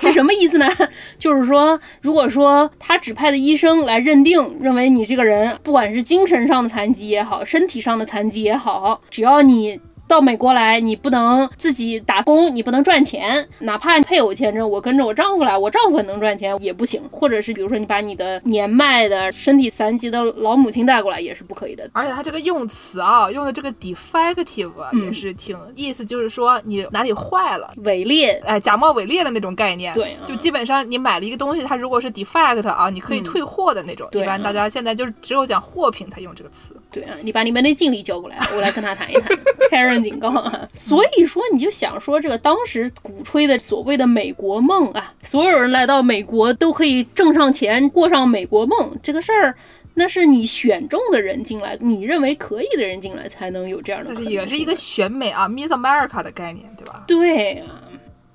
[0.00, 0.68] 是什么意思呢？
[1.18, 9.80] 就是说，如果说他指派的医生来认定，认为你这个人不管是精神上的残疾也好，身体上的残疾也好，只要你。
[10.12, 17.00] 到美国来，你不能自己打工，你不能赚钱，哪怕配偶签证，我跟着我丈夫来，我丈夫能赚钱也不行。
[17.10, 21.88] 或者是比如说，你把你的年迈的、身体残疾的老母亲带过来，也是不可以的。
[21.94, 24.70] 而且他这个用词啊，用的这个 defective
[25.02, 29.94] 也是挺意思，就是说你哪里坏了，伪劣，哎，假冒伪劣的那种概念。
[29.94, 34.06] 对，就基本上你买了一个东西，它如果是 defect 啊，你可以退货的那种。
[34.12, 36.76] 对，一般大家现在就是只有讲货品才用这个词。
[36.92, 39.36] 对啊，你把你们那经理叫过来，我来跟他谈一谈。
[39.70, 40.68] Karen 警告啊。
[40.74, 49.54] 所以说，你就想说，这个当时鼓吹的所谓的美国梦啊，所有人来到美国都可以挣上钱，过上美国梦这个事儿，
[49.94, 54.14] 那是你选中的人进来，你认为可以的人进来才能有这样的。
[54.14, 57.04] 这是也是一个选美啊，Miss America 的概念，对吧？
[57.06, 57.81] 对啊。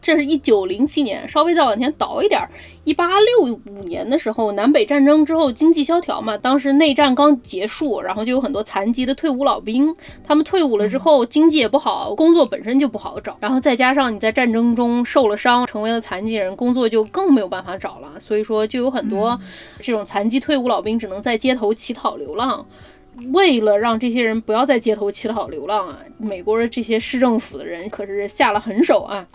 [0.07, 2.49] 这是一九零七年，稍微再往前倒一点儿，
[2.85, 9.93] 一八六五年的时候，南北战争之后经济萧条嘛，当时内战刚结束，然后就有很多残疾的退伍老兵，
[10.25, 19.37] 他们退伍了之后，经济也不好，工作本身就不好找，然后再加上你在战争中受了伤，成为了残疾人，工作就更没有办法找了，所以说就有很多
[19.81, 22.65] 这种残疾退伍老兵只能在街头乞讨流浪。
[23.33, 29.27] 为了让这些人不要在街头乞讨流浪啊，美国的这些市政府的人可是下了狠手啊。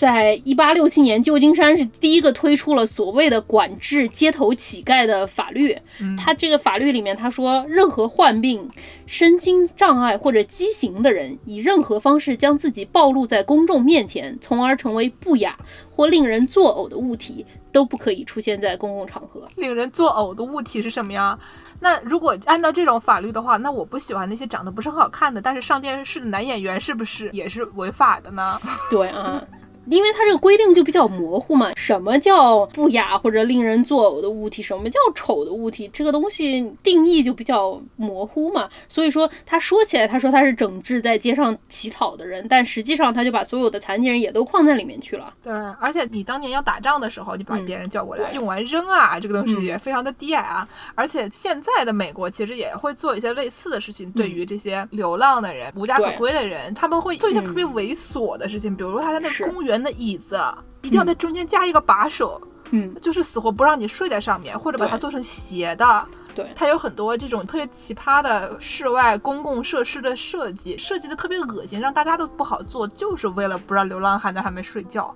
[0.00, 5.76] 在一八六七年，旧金山是第一个推出了所谓的管制街头乞丐的法律。
[6.16, 8.66] 他这个法律里面，他说，任何患病、
[9.04, 15.54] 身心障碍或者畸形的人，以任何方式将自己暴露在公众面前，从而成为不雅
[15.94, 19.46] 或令人作呕的物体，都不可以出现在公共场合。
[19.56, 21.38] 令人作呕的物体是什么呀？
[21.80, 28.58] 那如果按照这种法律的话，那我不喜欢那些长得不是很好看的，但是上电视的男演员，是不是也是违法的呢？
[28.90, 29.46] 对啊。
[29.86, 38.68] 因为它这个规定就比较模糊嘛，什么叫不雅或者令人作呕的物体，什么叫丑的物体，这个东西定义就比较模糊嘛。
[38.88, 45.32] 所以说，他说起来，他说他是整治在街上乞讨的人，但实际上他就把所有的残疾人也都框在里面去了。
[45.42, 50.68] 对，而且你当年要打仗的时候，你把别人叫过来，用完扔啊，这个东西也非常的低矮啊。
[50.94, 59.69] 而且现在的美国其实也会做一些类似的事情，对于这些流浪的人、无家可归的人，他们会做一些特别猥琐的事情，比如说他在那个公园。
[59.82, 60.40] 的椅子
[60.80, 66.06] 一定要在中间加一个把手，嗯，就是死活不让你睡在上面，或者把它做成斜的。
[66.32, 75.14] 对，它有很多这种特别奇葩的室外公共设施的设计，设计的特别恶心，让大家都不好做，就是为了不让流浪汉在上面睡觉。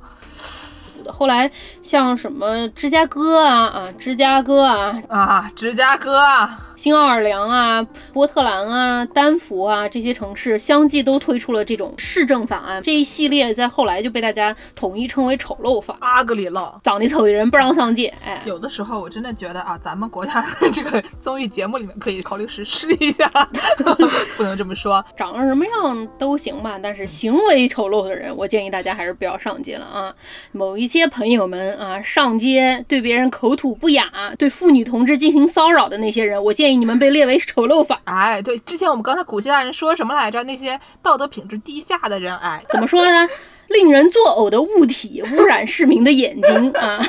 [1.09, 1.51] 后来
[1.83, 12.83] 像什么芝加哥啊啊，芝加哥啊啊，芝加哥啊，新奥尔良啊，波特兰啊，丹佛啊，这些城市相继都推出了这种市政法案。
[12.83, 15.97] 这一系列在后来就被大家统一称为丑陋法。
[16.01, 18.13] 阿格里了，长得丑的人不让上街。
[18.25, 23.29] 哎，有的时候我真的觉得啊，咱们国家这个综艺节目里面可以考虑实施一下，
[24.39, 30.15] 不能这么说，长得什么样都行吧，但是行为丑陋的人，我建议大家还是不要上街了啊。
[30.53, 30.89] 某一。
[30.95, 34.09] 些朋友们啊，上街对别人口吐不雅，
[34.39, 38.01] 对妇女同志进行骚扰的那些人，我建议你们被列为丑陋法。
[38.05, 40.43] 哎，对，之前我们刚才古希腊人说什么来着？
[40.45, 43.29] 那些道德品质低下的人，哎，怎么说呢？
[43.69, 47.03] 令人作呕的物体，污染市民的眼睛啊。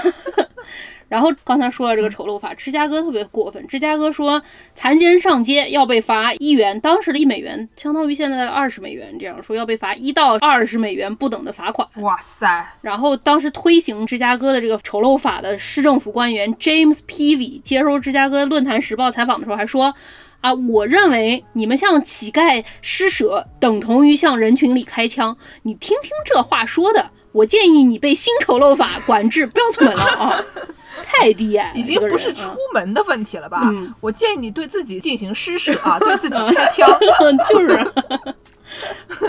[1.08, 3.66] 然后刚才说了这个丑陋法，芝加哥特别过分。
[3.68, 4.42] 芝加哥说，
[4.74, 11.88] 残疾人上街要被罚一元，当时的一美元相当于现在的二十美元，这样说要被罚一到二十美元不等的罚款。
[11.98, 12.68] 哇塞！
[12.82, 19.94] 然后当时推行芝加哥的这个丑陋法的市政府官员 James Peavy 接受芝加哥论坛时报采访的时候还说，
[20.42, 25.38] 啊，我认为你们向乞丐施舍等同于向人群里开枪。
[25.64, 30.40] 你听听这话说的，我建议你被新丑陋法管制，不要出门了啊。
[31.04, 33.62] 太低矮，已经不是出门的问题了吧？
[34.00, 36.88] 我建议你对自己进行施舍啊，对自己开枪，
[37.50, 37.86] 就是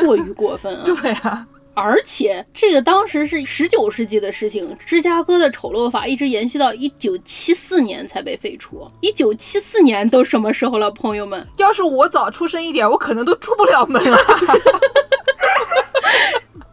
[0.05, 0.83] 过于过分啊。
[0.87, 8.87] 对啊，而且这个当时是十九世纪的事情，芝加哥的丑陋法一直延续到一九七四年才被废除。
[9.01, 11.47] 一九七四年都什么时候了，朋友们？
[11.59, 14.19] 要是我早出生一点，我可能都出不了门了。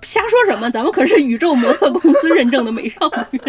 [0.01, 0.69] 瞎说什么？
[0.69, 3.41] 咱们可是宇宙模特公司认证的美少女。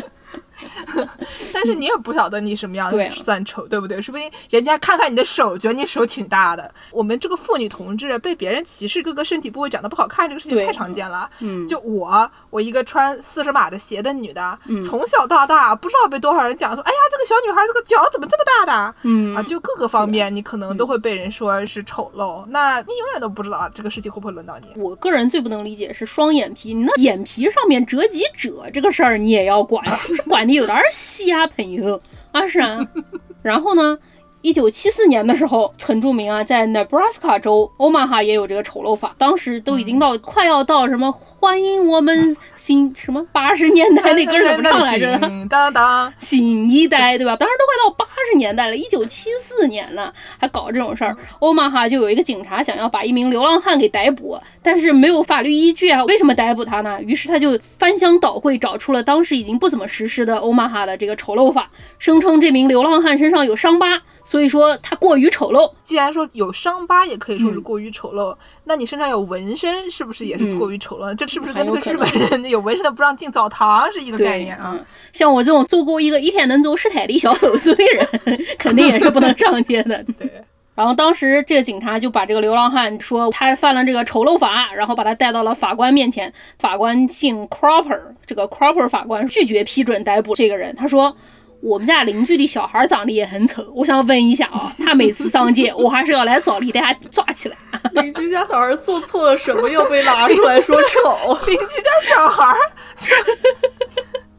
[1.53, 4.00] 但是你也不晓得你什么样对啊算丑，对不对？
[4.00, 6.72] 说不定人家看看你的手，觉得你手挺大的。
[6.90, 11.29] 我们这个妇女同志被别人歧视各个身体部位长得不好看，这个事情太常见了。
[11.40, 18.94] 嗯，就我，我一个穿四十码的鞋的女的，从小到大不知道被多少人讲说，哎呀，这个小女孩这个脚怎么这么大的？
[19.03, 24.72] 嗯啊，就各个方面你可能都会被人说是丑陋，那你永远都不知道这个事情会不会轮到你。
[24.77, 32.00] 我个人最不能理解是双眼皮，你那眼皮上面折几褶这个事儿你也要管，是 不是管的有点儿瞎，朋友
[32.32, 32.78] 啊是啊。
[33.42, 33.98] 然后呢，
[34.40, 45.18] 一九七四年的时候很著名啊，在 Nebraska 州 Omaha 也有这个丑陋法，当时都已经到、快要到什么欢迎我们新什么八十年代那歌儿怎么唱来着？
[45.18, 47.37] 行当当，新一代，对吧？
[47.37, 51.14] 当时都快到八十年代了，一九七四年了，还搞这种事儿。
[51.40, 56.98] 欧马哈就有一个警察想要把一名流浪汉给逮捕，但是没有法律依据啊，为什么逮捕他呢？
[57.03, 65.70] 于是他就翻箱倒柜，找出了当时已经不怎么实施的欧马哈的这个丑陋法，声称这名流浪汉身上有伤疤，所以说他过于丑陋。
[65.83, 71.14] 既然说有伤疤也可以说是嗯过于丑陋，那你身上有纹身是不是也是过于丑陋？
[71.14, 74.72] 这是不是跟那个日本人有纹身的不让进澡堂是一个概念啊？
[74.74, 80.02] 嗯，像我这种做过一个一天能走十台的小手术的人，肯定也是不能上街的。
[80.18, 80.30] 对。
[80.74, 86.32] 然后当时这个警察就把这个流浪汉说他犯了这个丑陋法，然后把他带到了法官面前。
[86.58, 90.74] 法官姓 Cropper，这个 Cropper 法官拒绝批准逮捕这个人。
[90.74, 91.16] 他说
[91.64, 97.57] ：“我们家邻居的小孩长得也很丑，我想问一下啊， 他每次上街，我还是要来找你，把他抓起来。
[98.03, 101.38] 邻居家小孩做错了什么，要被拉出来说丑？
[101.48, 102.57] 邻居家小孩儿，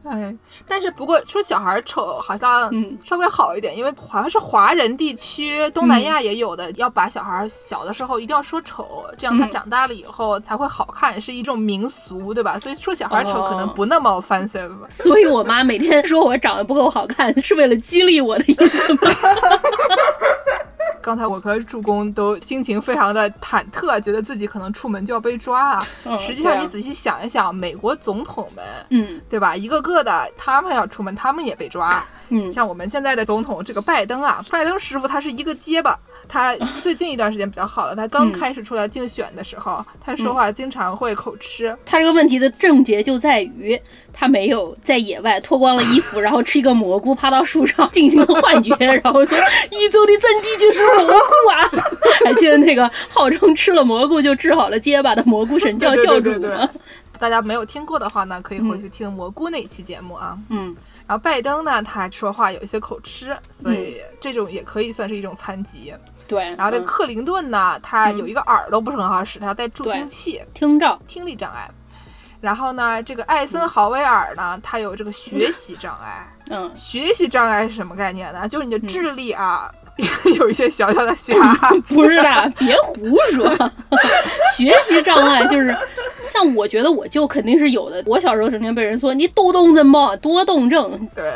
[0.08, 0.34] 哎，
[0.66, 12.58] 但是不过说小孩儿丑好像嗯稍微好一点，因为好像是华人地区，东南亚也有的，要把小孩儿小的时候一定要说丑，这样他嗯长大了以后才会好看，是一种民俗，对吧？
[12.58, 14.70] 所以说小孩儿丑可能哦不那么 offensive。
[14.88, 19.00] 所以我妈每天说我长得不够好看，是为了激励我的意思吗？
[21.06, 25.86] 刚才我和助攻都心情非常的忐忑，觉得自己可能出门就要被抓啊。
[26.04, 29.54] 嗯实际上你仔细想一想，美国总统们，嗯对吧？
[29.54, 32.04] 一个个的，他们要出门，他们也被抓。
[32.30, 35.96] 嗯像我们现在的总统这个拜登啊，拜登师傅他是一个结巴，
[36.28, 37.94] 他最近一段时间比较好了。
[37.94, 41.76] 他刚嗯开始出来竞选的时候，他说话经常会口吃。
[41.86, 43.80] 他这个问题的症结就在于
[44.18, 51.12] 他没有在野外脱光了衣服，然后吃一个蘑菇，趴到树上 进行了幻觉，然后说宇宙的真谛就是蘑菇
[51.52, 51.70] 啊！
[52.24, 56.70] 还记得那个号称吃了蘑菇就治好了结巴的蘑菇神教教主对对对对吗？
[57.18, 60.36] 大家没有听过的话呢，可以回去听蘑菇那期节目啊。
[60.48, 60.74] 嗯
[61.06, 65.94] 然后拜登呢，他说话有一些口吃，所以这种也可以算是一种残疾。
[66.26, 70.42] 对，嗯然后这克林顿呢，他有一个耳朵不是很好使，他要戴助听器。
[70.52, 71.70] 听障，听力障碍。
[72.40, 76.26] 然后呢，这个艾森豪威尔呢，他有这个学习障碍。
[76.48, 78.46] 嗯，学习障碍是什么概念呢？
[78.46, 79.70] 就是你的智力啊，
[80.38, 81.34] 有一些小小的瑕
[81.88, 83.48] 不是的，别胡说。
[84.56, 85.76] 学习障碍就是，
[86.30, 88.02] 像我觉得我就肯定是有的。
[88.06, 91.32] 我小时候整天被人说你多动症吧，多动症，对，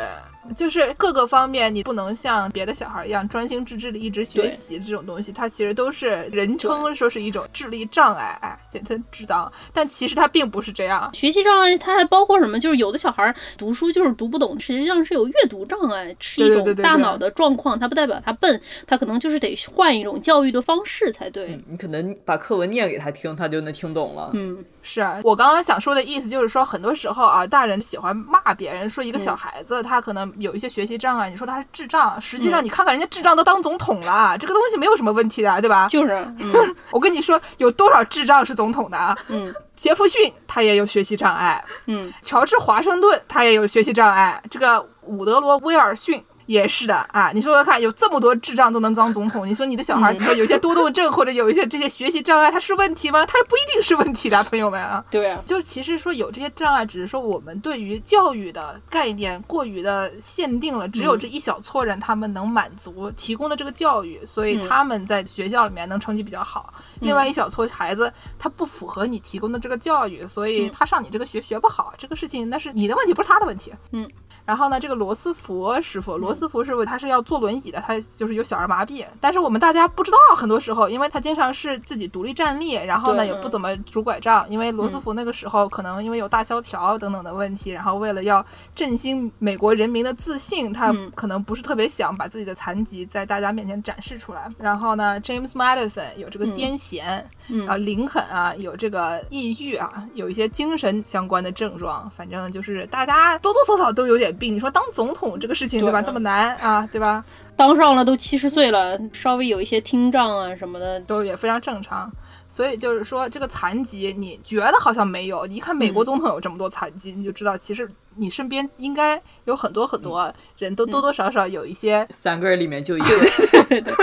[0.55, 9.51] 就是各个方面你不能像别的小孩一样专心致志的一直学习这种东西，它其实都是人称说是一种智力障碍，哎，简称智障。
[9.71, 11.09] 但其实它并不是这样。
[11.13, 12.59] 学习障碍它还包括什么？
[12.59, 21.59] 就是有的小孩儿读书就是读不懂，实际上是有阅读障碍，是一种大脑的状况，它不代表他笨，他可能就是得换一种教育的方式才对。
[21.67, 24.31] 你可能把课文念给他听，他就能听懂了。
[24.33, 35.87] 嗯，是啊，我刚刚想说的意思就是说，很多时候啊，大人喜欢骂别人，说一个小孩子、他可能有一些学习障碍，你说他是智障，实际上你看看人家智障都当总统了，这个东西没有什么问题的，对吧？
[35.87, 39.17] 就是， 嗯 我跟你说，有多少智障是总统的啊？
[39.27, 46.23] 嗯杰弗逊他也有学习障碍，嗯，乔治华盛顿他也有学习障碍，这个伍德罗威尔逊。
[46.51, 53.25] 也是的啊，你说说看，有这么多智障都能当总统， 你说你的小孩嗯有些多动症或者有一些这些学习障碍，他是问题吗？
[53.25, 55.03] 他不一定是问题的， 朋友们啊。
[55.09, 66.73] 对啊，就其实说有这些障碍，只是说我们对于教育的概念过于的限定了，只有这一小撮人他们能满足提供的这个教育，所以他们在学校里面能成绩比较好。
[66.99, 73.71] 另外一小撮孩子他不符合你提供的这个教育，所以他上你这个学学不好，这个事情那是你的问题，不是他的问题。
[73.91, 74.05] 嗯。
[74.43, 79.05] 然后呢，这个罗斯福师傅，罗斯斯福是不是他是要坐轮椅的，他就是有小儿麻痹。
[79.19, 94.49] 但是我们大家不知道，很多时候，因为他经常是自己独立站立，然后呢也不怎么拄拐杖，因为罗斯福那个时候可能因为有大萧条等等的问题，然后为了要振兴美国人民的自信，他嗯可能不是特别想把自己的残疾在大家面前展示出来。
[94.57, 104.53] 然后呢，James Madison 有这个癫痫，嗯啊，林肯啊有这个抑郁啊，有一些精神相关的症状，反正就是大家多多少少都有点病。
[104.53, 107.23] 你说当总统这个事情对吧，这么难啊，对吧？
[107.55, 112.11] 当上了都七十岁了，稍微有一些听障啊什么的，都也非常正常。
[112.47, 123.07] 所以就是说，这个残疾你觉得好像没有，你一看美国总统有这么多残疾，你就知道其实你身边应该有很多很多人都多多少少有一些，三个人里面就一个。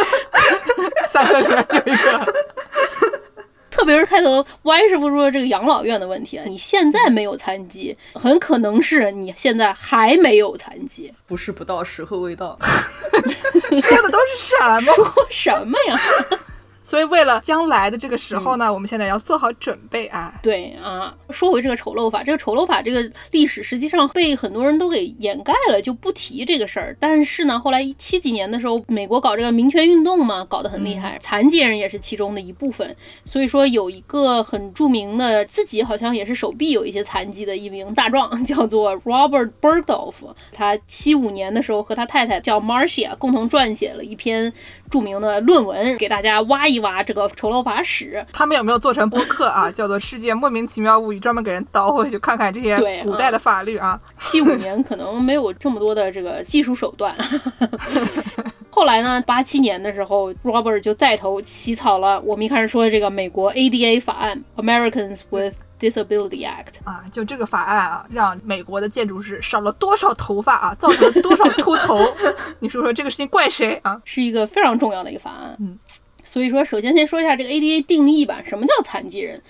[1.11, 2.35] 三个里面就一个。
[3.79, 12.59] 特别是开头歪师傅说这个养老院的问题啊，你现在没有残疾，很可能是你现在还没有残疾，不是不到，时候未到。
[12.61, 14.93] 说的都是什么？
[15.31, 16.01] 什么呀？
[16.89, 20.33] 所以为了将来的这个时候呢，我们现在要做好准备啊。
[20.43, 26.97] 对啊，说回这个丑陋法，这个丑陋法这个历史实际上被很多人都给掩盖了，就不提这个事儿。
[26.99, 32.97] 但是呢，后来七几年的时候，美国搞这个民权运动嘛，搞得很厉害，残疾人也是其中的一部分。
[33.27, 40.15] 所以说有一个很著名的，自己好像也是手臂有一些残疾的一名大壮，叫做 Robert Burgdorf，。
[40.51, 44.51] 他七五年的时候和他太太叫 Marcia 共同撰写了一篇
[44.89, 48.25] 著名的论文，给大家挖一挖这个丑陋法史。
[48.33, 49.71] 他们有没有做成播客啊？
[49.73, 53.99] 叫做《世界莫名其妙物语》，专门给人倒回去看看这些古代的法律啊。
[54.19, 57.15] 七五年可能没有这么多的这个技术手段。
[58.71, 66.75] 后来呢，八七年的时候，Robert 就带头起草了我们一开始说的这个美国 ADA 法案 （Americans with Disability Act）。
[66.85, 71.99] 啊，就这个法案啊，让美国的建筑师少了多少头发啊，造成了多少秃头？
[72.61, 74.01] 你说说这个事情怪谁啊？
[74.05, 75.57] 是一个非常重要的一个法案。
[75.59, 75.77] 嗯，
[76.29, 78.43] 所以说，首先先说一下这个 ADA 定义吧。
[78.45, 79.41] 什么叫残疾人？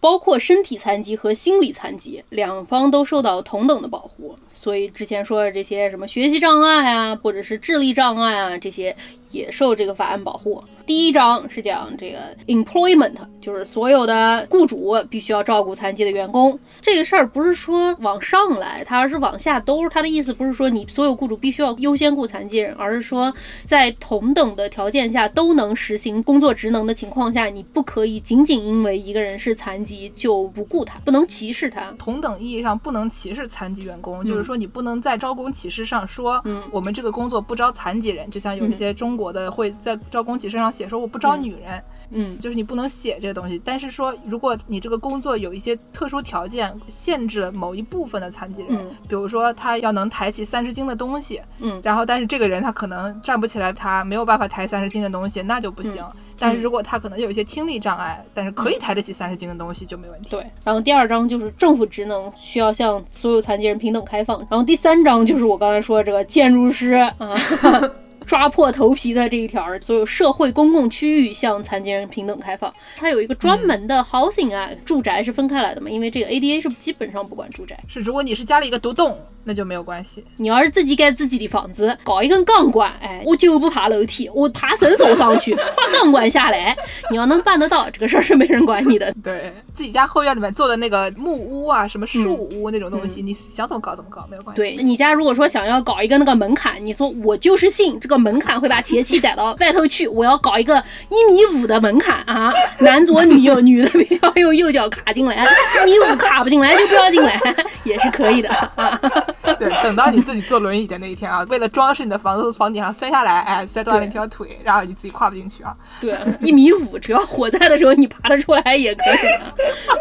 [0.00, 4.36] 包括身体残疾和心理残疾，两方都受到同等的保护。
[4.52, 8.94] 所以之前说的这些什么学习障碍啊，或者是智力障碍啊，这些
[9.30, 10.62] 也受这个法案保护。
[10.86, 16.56] 第一章是讲这个 employment，就是所有的雇主必须要照顾残疾的员工。
[16.80, 19.88] 这个事儿不是说往上来，它而是往下兜。
[19.88, 23.34] 它的意思不是说你所有雇主必须要优先雇残疾人，而是说
[23.64, 31.92] 在同等的条件下都能实行工作职能的情况下，你不可以仅仅因为一个人是残疾就不顾他，不能歧视他。
[31.98, 43.60] 同等意义上不能歧视残疾员工，就是说你不能在招工启事上说，嗯我们这个工作不招残疾人，就像有一些中国的会在招工启事上写说我不招女人，嗯就是你不能写这个东西。
[43.64, 56.02] 但是说，如果你这个工作有一些特殊条件限制了某一部分的残疾人，嗯比如说他要能抬起三十斤的东西，嗯然后但是这个人他可能站不起来，他没有办法抬三十斤的东西，那就不行。
[56.02, 60.32] 嗯但是如果他可能有一些听力障碍，但是可以抬得起三十斤的东西就没问题。
[60.32, 67.10] 对，然后第二章就是政府职能需要向所有残疾人平等开放，然后第三章就是我刚才说的这个建筑师啊。
[68.26, 72.72] 抓破头皮的这一条，所有社会公共区域向残疾人平等开放。
[72.96, 77.78] 它有一个专门的 housing 啊，住宅是分开来的嘛，因为这个 ADA 是基本上不管住宅。
[77.88, 79.16] 是，如果你是家里一个独栋，
[79.48, 80.24] 那就没有关系。
[80.38, 86.76] 你要是自己盖自己的房子，搞一根钢管，哎，我就不爬楼梯，我爬绳索上去， 画钢管下来，
[87.10, 89.14] 你要能办得到，这个事儿是没人管你的。
[89.22, 94.60] 对自己家后院里面做的那个木屋啊，什么树屋那种东西，你想怎么搞怎么搞，没有关系。
[94.60, 105.46] 对你家如果说想要搞一个那个门槛，你说我就是信这个门槛会把邪气逮到外头去，我要搞一个一米五的门槛啊，男左女右，女的必须要用右脚卡进来，
[105.86, 107.40] 一米五卡不进来就不要进来，
[107.84, 109.00] 也是可以的啊。
[109.58, 115.76] 对，等到你自己坐轮椅的那一天啊， 为了装饰你的房子，房顶上摔下来，哎，摔断了一条腿，然后你自己跨不进去啊。
[116.00, 119.54] 对，一米五，只要火灾的时候你爬得出来也可以啊。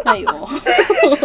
[0.06, 0.50] 哎呦，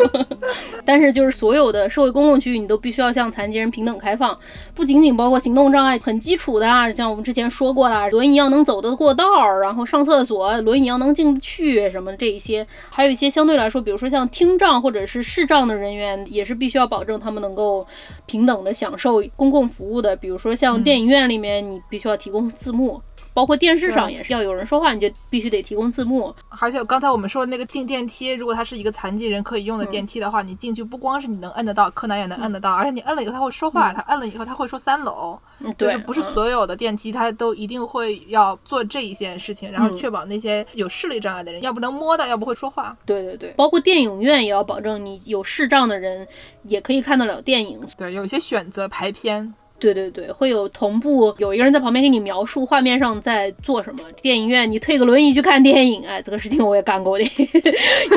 [0.85, 4.37] 但是就是所有的社会公共区域，你都必须要向残疾人平等开放，
[4.75, 17.87] 不仅仅包括行动障碍很基础的啊，像我们之前说过的，轮椅要能走得过道儿，然后上厕所轮椅要能进得去什么这一些，还有一些相对来说，比如说像听障或者是视障的人员，也是必须要保证他们能够
[18.27, 23.01] 平等的享受公共服务的，比如说像电影院里面，你必须要提供字幕。
[23.33, 26.35] 包括电视上也是要有人说话，你就必须得提供字幕。
[26.49, 35.39] 而且刚才我们说的那个进电梯，如果它是一个残疾人可以用的电梯的话，你进去不光是你能摁得到，柯南也能摁得到，而且你摁了以后他会说话，他摁了以后他会说三楼，
[35.79, 42.97] 就是不是嗯所有的电梯它都一定会要做这一件事情，然后嗯确保那些有视力障碍的人，要不能摸到，要不会说话。
[43.07, 46.27] 对对对，包括电影院也要保证你有视障的人
[46.65, 47.81] 也可以看得了电影。
[47.97, 49.55] 对，有一些选择排片。
[49.81, 54.01] 对对对，会有同步，有一个人在旁边给你描述画面上在做什么。
[54.21, 57.25] 电影院你推个轮椅去看电影，哎，这个事情我也干过的，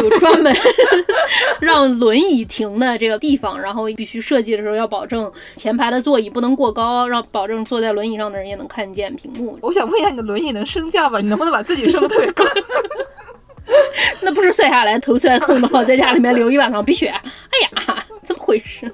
[0.02, 0.54] 有专门
[1.62, 9.58] 让轮椅停的这个地方，然后必须设计的时候要保证前排的座椅不能过高，让保证坐在轮椅上的人也能看见屏幕。
[9.62, 11.22] 我想问一下，你的轮椅能升降吗？
[11.22, 12.44] 你能不能把自己升得特别高？
[14.22, 17.08] 那不是摔下来头摔痛的话，在家里面流一晚上鼻血。
[17.08, 17.24] 哎
[17.86, 18.92] 呀，怎么回事？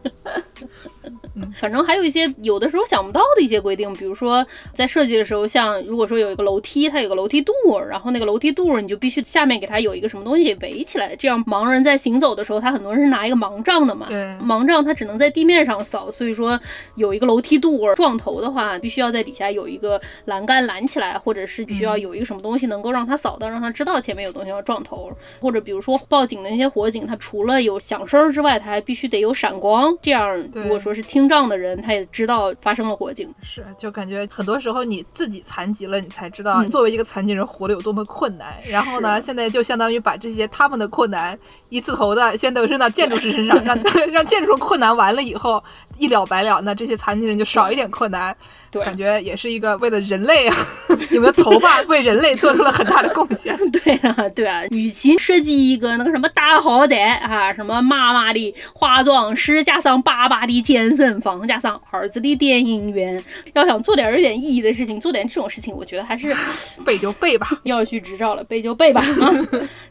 [1.60, 7.54] 反正还有一些有的时候想不到的一些规定，比如说在设计的时候，像如果说有一个楼梯，它有个楼梯度，
[7.90, 14.08] 然后那个楼梯度你就必须下面给它有一个什么东西给围起来，这样盲人在行走的时候，他很多人是拿一个盲杖的嘛，
[14.44, 16.60] 盲杖它只能在地面上扫，所以说
[16.96, 33.32] 有一个楼梯度撞头的话，必须要在底下有一个栏杆拦起来，或者是必须要有一个什么东西能够让他扫到，让他知道前面有东西要撞头，或者比如说报警的那些火警，它除了有响声之外，它还必须得有闪光，这样如果说是听障的人，他也知道发生了火警。
[33.44, 38.56] 是，就感觉很多时候你自己残疾了，你才知道作为一个残疾人活得有多么困难。
[38.70, 41.38] 然后呢，现在就相当于把这些他们的困难
[41.70, 43.80] 一次头的先都扔到建筑师身上，让
[44.12, 45.64] 让建筑困难完了以后
[46.00, 48.36] 一了百了，那这些残疾人就少一点困难。
[48.72, 50.56] 对，感觉也是一个为了人类啊，
[51.10, 53.58] 你们的头发为人类做出了很大的贡献。
[53.72, 63.24] 对啊，对啊，与其设计一个那个什么大豪宅啊，什么妈妈的化妆师加上爸爸的健身房加上儿子的电影院，
[63.54, 66.32] 要想做点有点意义的事情，做点这种事情，我觉得还是
[66.86, 69.34] 背就背吧，要去执照了，背就背吧啊。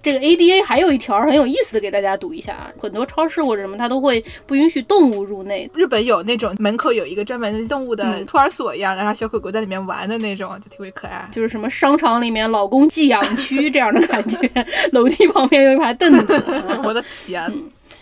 [0.00, 5.68] 这个 ADA 还有一条很有意思的，给大家读一下啊，很多超市或者什么，它都会不允许动物入内。
[5.74, 11.28] 日本有那种门口有一个专门的动物的托儿所一样的，让小狗狗在里面玩的那种，就特别可爱。
[11.32, 14.38] 就是什么商场里面老公寄养区这样的感觉，
[14.92, 16.44] 楼梯旁边有一排凳子。
[16.84, 17.52] 我的天！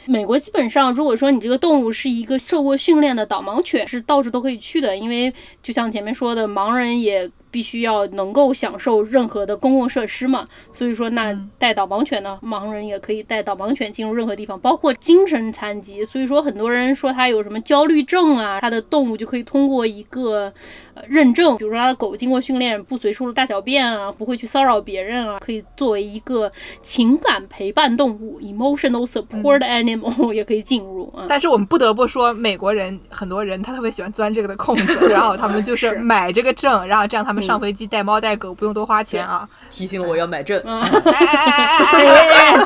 [0.04, 5.32] 美国基本上，如果说你这个动物是一个受过训练的导盲犬，是到处都可以去的，因为
[5.62, 7.30] 就像前面说的，盲人也。
[7.50, 16.04] 必须要能够享受任何的公共设施嘛，所以说那带导盲犬呢，盲人也可以带导盲犬进入任何地方，包括精神残疾。
[16.04, 20.52] 所以说很多人说他有什么焦虑症啊，他的动物就可以通过一个
[20.94, 26.50] 呃认证，比如说他的狗经过训练不随处大小便啊，不会去骚扰别人啊，可以作为一个
[26.82, 31.24] 情感陪伴动物 （emotional support animal） 也可以进入啊。
[31.28, 37.45] 但是我们不得不说，美国人很多人他特别喜欢钻这个的空子， 然后他们就是买这个证，然后这样他们。
[37.46, 39.48] 上飞机带猫带狗不用多花钱啊！
[39.70, 40.60] 提醒了我要买证。
[40.62, 40.70] 怎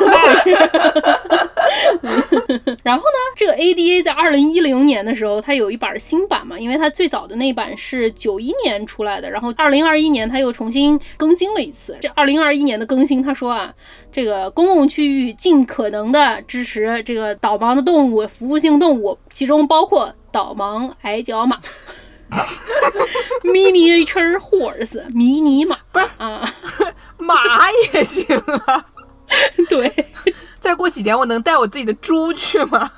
[0.06, 0.56] 么回事？
[2.82, 3.18] 然后呢？
[3.36, 6.58] 这个 ADA 在二零一零年的时候，它有一版新版嘛？
[6.58, 11.96] 因为它最早的那版是九一年出来的，然后二零二一年它又重新更新了一次。
[12.00, 13.72] 这二零二一年的更新，他说啊，
[14.10, 21.58] 这个公共区域尽可能的支持这个导盲的动物，服务性动物，其中包括导盲矮脚马。
[23.44, 26.54] Miniature horse，迷你马不是啊，
[27.18, 27.34] 马
[27.92, 28.24] 也行
[28.66, 28.86] 啊。
[29.68, 29.92] 对，
[30.58, 32.90] 再过几年我能带我自己的猪去吗？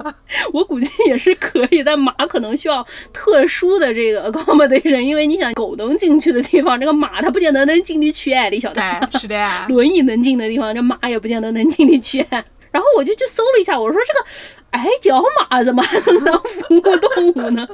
[0.54, 8.32] 我估计也是可以，但马可能需要特殊的这个 accommodation，因为你想狗能进去的地方，这个马它不见得能进得去。
[8.50, 12.26] 李小戴，是的呀，轮椅能进的地方，这马也不见得能进得去。
[12.72, 14.26] 然后我就去搜了一下，我说这个
[14.70, 17.68] 矮脚马怎么还能当 服务动物呢？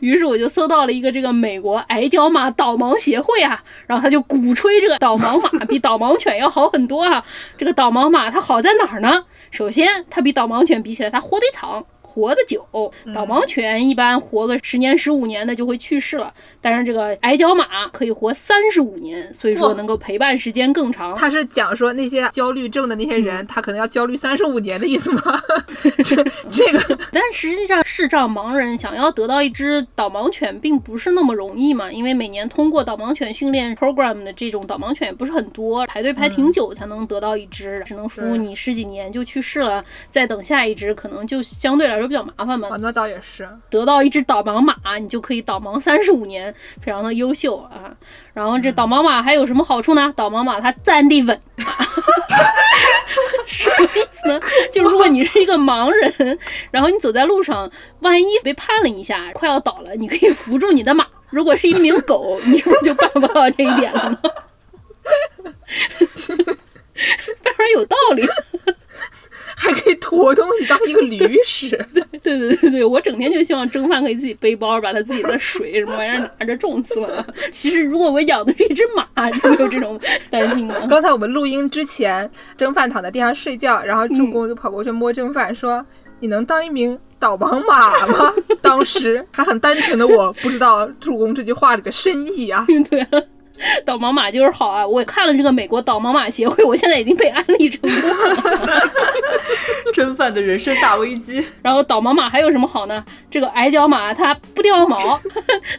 [0.00, 7.24] 于是我就搜到了一个这个美国矮脚马导盲协会啊，然后他就鼓吹这个导盲马比导盲犬要好很多啊。
[7.56, 9.24] 这个导盲马它好在哪儿呢？
[9.50, 11.84] 首先它比导盲犬比起来，它活得长。
[12.12, 12.62] 活得久，
[13.14, 21.16] 导盲犬一般活个十年、十五年的就会去世了，但是这个矮脚马可以活三十五年，所以说能够陪伴时间更长。
[21.16, 25.22] 他是讲说那些焦虑症的那些人，他可能要焦虑三十五年的意思吗？
[26.04, 26.14] 这
[26.50, 42.01] 这个， 但实际上视障盲人想要得到一只导盲犬并不是那么容易嘛，因为每年通过导盲犬训练 program 的这种导盲犬也不是很多，排队排挺久才能得到一只，只能服务你十几年就去世了，再等下一只可能就相对来说。
[42.08, 43.48] 比较麻烦嘛，那倒也是。
[43.70, 47.94] 得到一只导盲马，你就可以导盲三十五年，非常的优秀啊。
[48.32, 50.12] 然后这导盲马还有什么好处呢？
[50.16, 51.40] 导盲马它站立稳，
[53.46, 54.40] 什么意思呢？
[54.72, 56.38] 就如果你是一个盲人，
[56.70, 61.06] 然后你走在路上，万一被绊了一下，快要倒了，你可以扶住你的马。
[61.30, 64.18] 如果是一名狗，你是不是就办不到这一点了呢？
[67.42, 68.22] 非常有道理。
[69.56, 77.08] 还可以驮东西当一个驴 使，对对对对对，我整天就希望蒸饭可以自己背包，把他自己的水什么玩意儿拿着重次嘛。
[77.50, 80.00] 其实如果我养的是一只马，就没有这种
[80.30, 80.86] 担心了。
[80.88, 85.84] 刚才我们录音之前，蒸饭躺在地上睡觉，然后助攻就跑过去摸蒸饭，说
[86.20, 88.34] ：“你能当一名。”导盲马吗？
[88.60, 92.66] 当时还很单纯的我不知道助攻这句话里的深意啊。
[92.90, 93.08] 对啊。
[93.84, 94.86] 导盲马就是好啊！
[94.86, 98.90] 我看了这个美国导盲马协会， 我现在已经被安利成功了。
[99.92, 101.44] 真犯的人生大危机。
[101.62, 103.04] 然后导盲马还有什么好呢？
[103.30, 105.20] 这个矮脚马它不掉毛，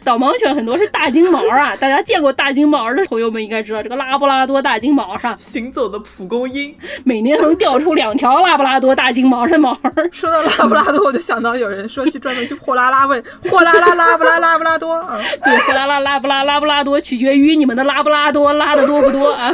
[0.02, 1.74] 导盲犬很多是大金毛啊！
[1.76, 6.74] 大家见过大金毛的朋友们应该知道，这个拉布拉多大金毛啊，行走的蒲公英，
[7.04, 9.76] 每年能掉出两条拉布拉多大金毛的毛。
[10.12, 19.50] 说到拉布拉多，我就想到有人说去专门去货拉拉问货拉拉拉布拉拉布拉多啊，对，货拉拉拉布拉拉布拉多取决于你们那拉布拉多拉的多不多 啊。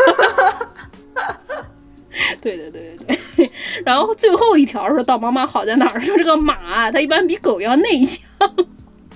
[2.40, 3.50] 对对对对对，
[3.84, 6.00] 然后最后一条说导盲马好在哪儿？
[6.00, 8.20] 说这个马它一般比狗要内向。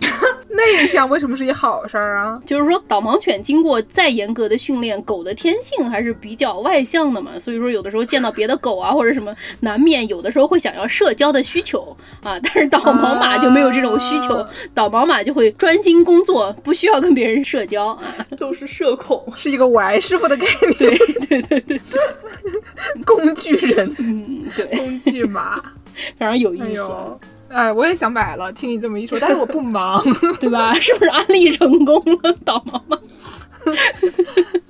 [0.54, 2.40] 内向为什么是一好事儿啊？
[2.46, 7.32] 就是说，导盲犬经过再严格的训练，狗的天性还是比较外向的嘛。
[7.40, 12.38] 所以说，有的时候见到别的狗啊，或者什么，难免有的时候会想要社交的需求啊。
[12.40, 17.98] 但是导盲马就没有这种需求，导盲马就会专心工作，不需要跟别人社交啊。
[18.38, 20.72] 都是社恐，是一个我爱师傅的概念。
[20.78, 20.96] 对
[21.26, 21.80] 对对对，
[23.04, 25.60] 工具人，嗯，对，工具马，
[26.18, 26.92] 非常有意思。
[26.92, 27.33] 哎，
[27.74, 28.52] 我也想买了。
[28.52, 30.02] 听你这么一说，但是我不忙，
[30.40, 30.74] 对吧？
[30.80, 32.32] 是不是安利成功了？
[32.44, 32.98] 导盲吗。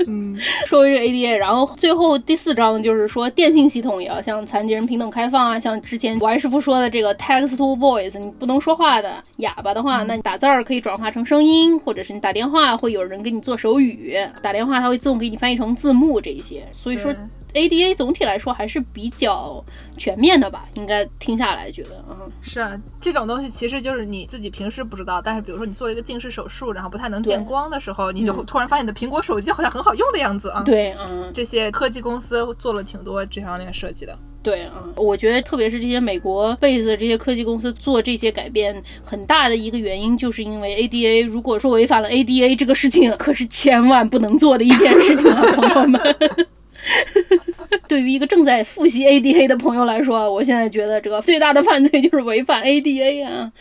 [0.06, 5.58] 嗯， 说回这 ADA，然后最后第四章就是说电信系统也要向残疾人平等开放啊。
[5.58, 16.64] 像之前我爱师傅说的这个 text to voice，你不能说话的哑巴的话，那你打字儿可以转化成声音，或者是你打电话会有人给你做手语，打电话它会自动给你翻译成字幕这一些。
[16.70, 17.12] 所以说。
[17.54, 19.64] ADA 总体来说还是比较
[19.96, 30.62] 全面的吧，应该听下来觉得，嗯，是啊，这种东西其实就是你自己平时不知道，但是比如说你做了一个近视手术，然后不太能见光的时候，你就突然发现你的苹果手机好像很好用的样子啊。
[30.62, 34.18] 对，嗯，这些科技公司做了挺多这方面设计的。
[34.42, 46.16] 对，嗯，我觉得特别是这些美国 base 的这些科技公司做这些改变，很大的一个原因就是因为 ADA，如果说违反了 ADA 这个事情，可是千万不能做的一件事情啊，朋友们。
[47.88, 53.52] 对于一个正在复习 ADA 的朋友来说，我现在觉得这个最大的犯罪就是违反 ADA 啊。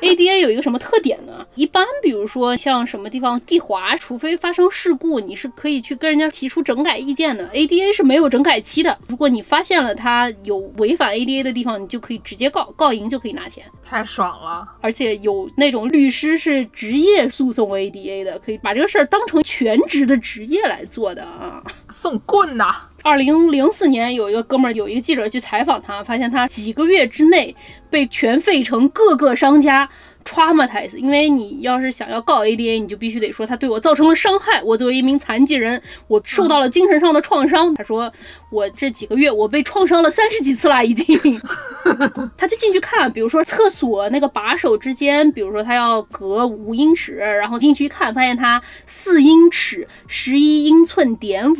[0.00, 1.46] ADA 有一个什么特点呢？
[1.54, 7.48] 一般比如说像什么地方地滑，除非发生事故，你是可以去跟人家提出整改意见的。
[7.48, 8.96] ADA 是没有整改期的。
[9.08, 14.66] 如果你发现了他有违反 ADA 的地方，你就可以直接告，告赢就可以拿钱，太爽了。
[14.80, 21.62] 而且有那种律师是职业诉讼 ADA 的，可以把这个事儿当成全职的职业来做的啊。
[21.90, 22.88] 送棍呐！
[23.06, 27.54] 二零零四年有一个哥们儿，有一个记者去采访他，发现他几个月之内
[27.88, 29.88] 被全费城各个商家
[30.24, 30.96] traumatize。
[30.96, 34.60] 因为你要是想要告 ADA，你就必须得说他对我造成了伤害。
[34.60, 37.72] 我作为一名残疾人，我受到了精神上的创伤。
[37.76, 38.12] 他说
[38.50, 41.16] 我这几个月我被创伤了三十几次了，已经。
[42.36, 51.56] 他就进去看，比如说厕所那个把手之间，比如说他要隔五英尺，然后进去一看，发现他四英尺十一英寸点五。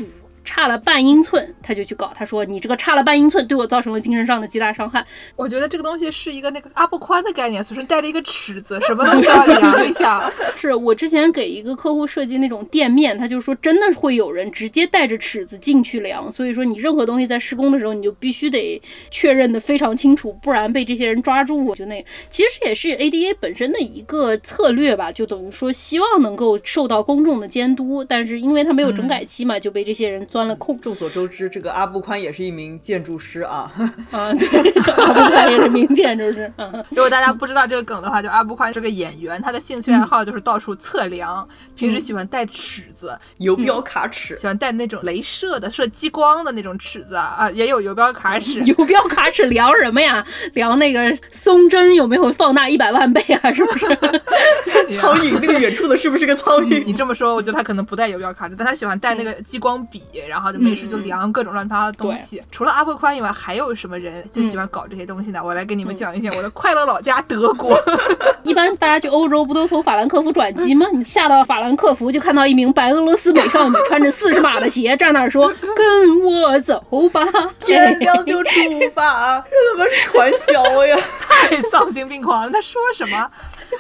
[0.47, 2.11] 差了半英寸，他就去搞。
[2.15, 5.05] 他说：“你这个差了半英寸，对我造成了精神上的极大伤害。”
[5.37, 10.33] 我觉得这个东西是一个那个阿布宽的概念，随身带着一个尺子，什么东西要量一下。
[10.57, 16.31] 是我之前给一个客户设计那种店面，他就说真的会有人直接带着尺子进去量。
[16.33, 18.81] 所以说你任何东西在施工的时候，你就必须得
[19.11, 22.05] 确认的非常清楚，不然被这些人抓住就那。
[22.31, 30.25] 其实也是 ADA 本身的一个策略吧，就等于说希望能够受到公众的监督，但是因为他没有整改期嘛，就被这些人。
[30.37, 30.79] 钻了空。
[30.83, 33.73] 众所周知，这个阿布宽也是一名建筑师啊。
[34.13, 34.71] 啊，对，
[35.03, 36.53] 阿布宽也是名建筑师。
[36.91, 48.61] 如果大家不知道这个梗的话，就阿布宽是个演员，他的兴趣爱好就是到处测量，平时喜欢带尺子，游标卡尺，喜欢带那种镭射的、射激光的那种尺子啊啊，也有游标卡尺。
[48.61, 50.23] 游标卡尺量什么呀？
[50.53, 53.51] 量那个松针有没有放大一百万倍啊？
[53.51, 53.87] 是不是？
[54.99, 56.85] 苍蝇那个远处的是不是个苍蝇？
[56.85, 60.03] 你这么说，我觉得他可能不带游标卡尺，但他喜欢带那个激光笔。
[60.27, 62.43] 然后就没事就量各种乱七八糟的东西。
[62.51, 65.41] 除了阿布宽以外，还有什么人就喜欢搞这些东西呢？
[65.43, 67.79] 我来给你们讲一讲我的快乐老家德国。
[68.43, 70.87] 一般大家去欧洲不都从法兰克福转机吗？
[70.93, 76.81] 你下到法兰克福就看到一名白俄罗斯美少女，穿着四十码的鞋站那儿说：“跟我走
[77.13, 77.27] 吧，
[77.61, 78.51] 天亮就出
[78.95, 80.97] 发。”这他妈是传销呀！
[81.21, 82.53] 太丧心病狂了。
[82.53, 83.31] 他说什么？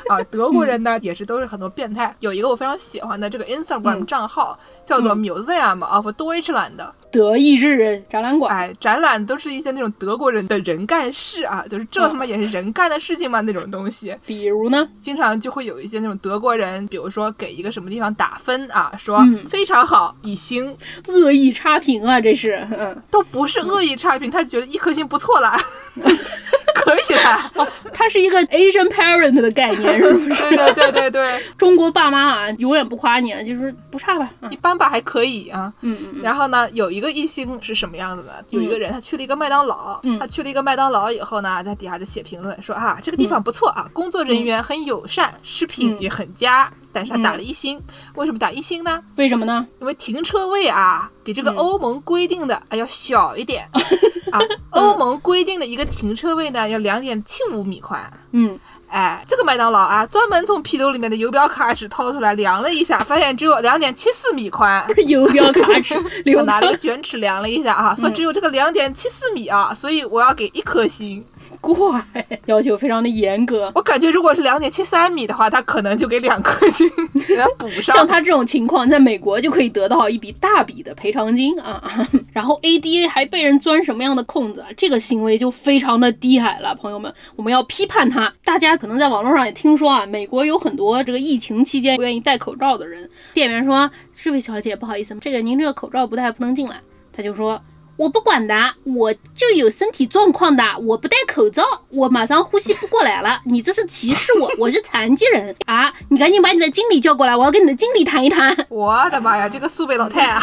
[0.08, 2.14] 啊， 德国人呢也是都是很多变态。
[2.20, 6.72] 有一个我非常喜欢的这个 Instagram 账号叫做 Museum of Deutschland，
[7.10, 8.54] 德意志人展览馆。
[8.56, 13.40] 哎，展览都是一些那种德国人的人干事啊，就是这他妈也是人干的事情吗？
[13.42, 14.16] 那种东西。
[14.24, 20.76] 比如呢，经常就会有一些那种德国人，比如说给一个什么地方打分啊，说非常好，一星，
[21.08, 25.56] 恶意差评啊，这是，嗯，都不是恶意差评，他觉得一颗星不错了。
[26.74, 27.18] 可以
[27.54, 30.42] 哦，他它是一个 Asian parent 的概念，是不是？
[30.56, 34.30] 对对对对对，中国爸妈啊，永远不夸你，就是不差吧？
[34.48, 35.72] 一般吧，还可以啊。
[35.80, 36.22] 嗯嗯嗯。
[36.22, 38.44] 然后呢，有一个一星是什么样子的？
[38.50, 46.72] 有一个人他去了一个麦当劳，他去了一个麦当劳以后呢，在底下就写评论说啊，这个地方不错啊，工作人员很友善，食品也很佳。
[46.92, 47.78] 但是他打了一星，
[48.14, 48.98] 为什么打一星呢？
[49.16, 49.66] 为什么呢？
[49.80, 53.68] 因为停车位啊，比这个欧盟规定的啊要小一点
[54.32, 54.40] 啊。
[54.70, 58.00] 欧盟规定的一个停车位呢，要两点七五米宽。
[58.32, 64.86] 嗯，哎，这个麦当劳啊，专门从皮兜里面的游标卡尺掏出来量了一下，发现只有两点七四米宽。
[65.06, 65.94] 游标卡尺，
[66.36, 71.24] 我拿了个卷尺量了一下啊，说只有这个两点七四米啊，所以我要给一颗星。
[71.60, 72.04] 怪，
[72.46, 73.70] 要求非常的严格。
[73.74, 76.88] 我感觉如果是两点七三米的话，他可能就给两颗星，
[77.26, 77.96] 给他补上。
[77.96, 81.82] 像他这种情况，在美国就可以得到一笔大笔的赔偿金啊。
[82.32, 84.68] 然后 ADA 还被人钻什么样的空子啊？
[84.76, 88.32] 这个行为就非常的低矮了，朋友们，我们要批判他。
[88.44, 93.08] 大家可能在网络上也听说啊，美国有很多这个疫情期间不愿意戴口罩的人。
[93.34, 96.80] 店员说：“这位小姐，不好意思，这个您这个口罩不戴不能进来。”
[97.12, 97.60] 他就说。
[97.96, 103.40] 我不管的，我就有身体状况的，我不戴口罩，我马上呼吸不过来了。
[103.44, 105.92] 你这是歧视我，我是残疾人啊！
[106.10, 108.54] 你赶紧把你的经理叫过来，我要跟你的经理谈一谈。
[108.68, 110.42] 我的妈呀，这个苏北老太啊，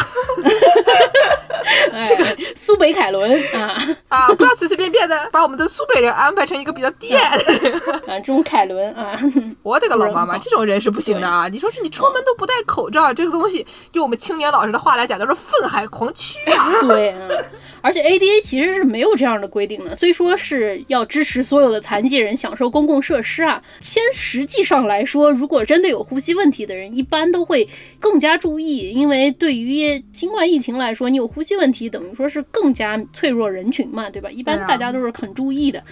[2.04, 2.26] 这个
[2.56, 4.28] 苏北凯伦啊啊！
[4.34, 7.72] 不要随随便便的把我们的苏北人安排成一个比较低矮的人
[8.06, 8.18] 啊！
[8.18, 9.18] 这种凯伦啊，
[9.62, 11.48] 我的个老妈妈，这种人是不行的啊！
[11.48, 16.82] 你说是你出门都不戴口罩，这个东西用我们青年老师的话来讲，都是愤海狂驱啊！
[16.88, 17.28] 对啊。
[17.80, 27.68] 而且 ADA 其实是没有这样的规定的，虽说是要支持所有的残疾人享受公共设施啊，先实际上来说，如果真的有呼吸问题的人，一般都会
[27.98, 34.30] 更加注意，因为对于新冠疫情来说，你有呼吸问题，等于说是更加脆弱人群嘛，对吧？
[34.30, 35.82] 一般大家都是很注意的。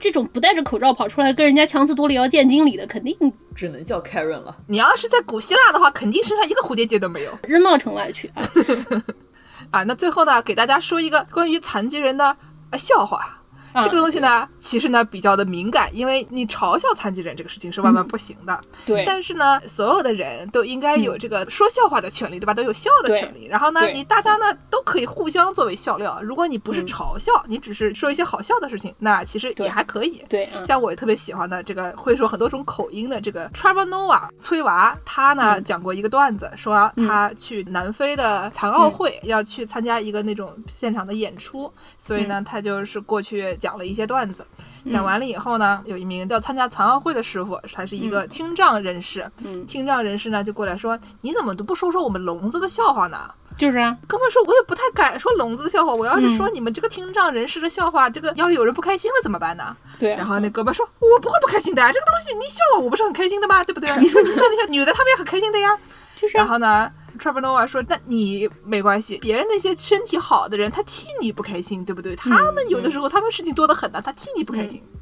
[0.00, 3.16] 这种不戴着口罩跑出来跟人家强词夺理要见经理的，肯定
[3.52, 4.56] 只能叫 Karen 了。
[4.68, 8.42] 你要是在古希腊的话，肯定身上一个蝴蝶结都没有，扔到城外去啊。
[9.70, 12.36] 啊，那最后呢，给大家说一个关于残疾人的
[12.72, 13.37] 笑话。
[13.74, 18.60] 这个东西呢，其实呢比较的敏感，因为你嘲笑残疾人这个事情是万万不行的。
[18.86, 19.04] 对。
[19.04, 22.54] 但是呢，所有的人都应该有这个说笑话的权利，对吧？
[22.54, 23.46] 都有笑的权利。
[23.46, 26.20] 然后呢，你大家呢都可以互相作为笑料。
[26.22, 30.24] 如果你不是嘲笑，你只是说一些好笑的事情，那其实也还可以。
[30.28, 30.48] 对。
[30.64, 43.78] 像我也特别喜欢的这个会说很多种口音的这个 Trevor Noah 崔娃，他呢讲过一个段子，说他去南非的残奥会要去参加一个那种现场的演出，所以呢，他就是过去讲。
[43.78, 44.44] 了一些段子，
[44.90, 49.30] 讲完了以后呢，有一名要参加残奥会的师傅，他是一个听障人士。
[49.44, 60.10] 嗯，听障人士呢就过来说：“你怎么都不说说我们聋子的笑话呢？”就是啊，哥们说：“我也不太敢说聋子的笑话，我要是说你们这个听障人士的笑话，这个要是有人不开心了怎么办呢？”对。
[60.16, 63.62] 然后那哥们说：“我不会不开心的，这个东西你笑我，我不是很开心的吗？
[63.62, 63.96] 对不对？
[63.98, 65.78] 你说你笑那些女的，她们也很开心的呀。”
[66.20, 66.36] 就是。
[66.36, 72.16] 然后呢？Trevor Noah 说：“但你没关系，别人那些身体好的人，他替你不开心，对不对？
[72.16, 74.82] 他们有的时候他们事情多得很呢，他替你不开心。
[74.84, 75.00] 嗯，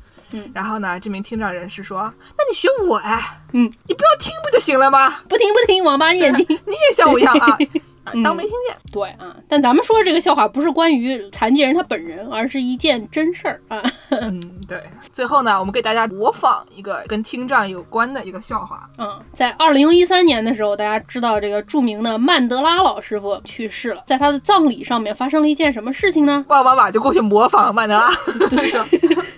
[0.52, 5.22] 然后呢，这名听障人士说：那你学我哎，嗯，你不要听不就行了吗？
[5.28, 7.58] 不听不听，王八眼睛， 你也像我一样啊。
[8.22, 13.82] ”当没听见，对啊，但咱们说的这个笑话不是关于残疾人他本人，而是一件真事儿啊。
[14.10, 14.80] 嗯，对。
[15.12, 18.88] 最后呢，我们给大家模仿一个跟听障有关的一个笑话。
[18.98, 26.44] 嗯，在二零一三年的时候，大家知道这个著名的曼德拉老师傅去世了，在他的葬礼上面发生了一件什么事情呢？
[26.46, 28.08] 奥巴马就过去模仿曼德拉，
[28.48, 28.70] 对，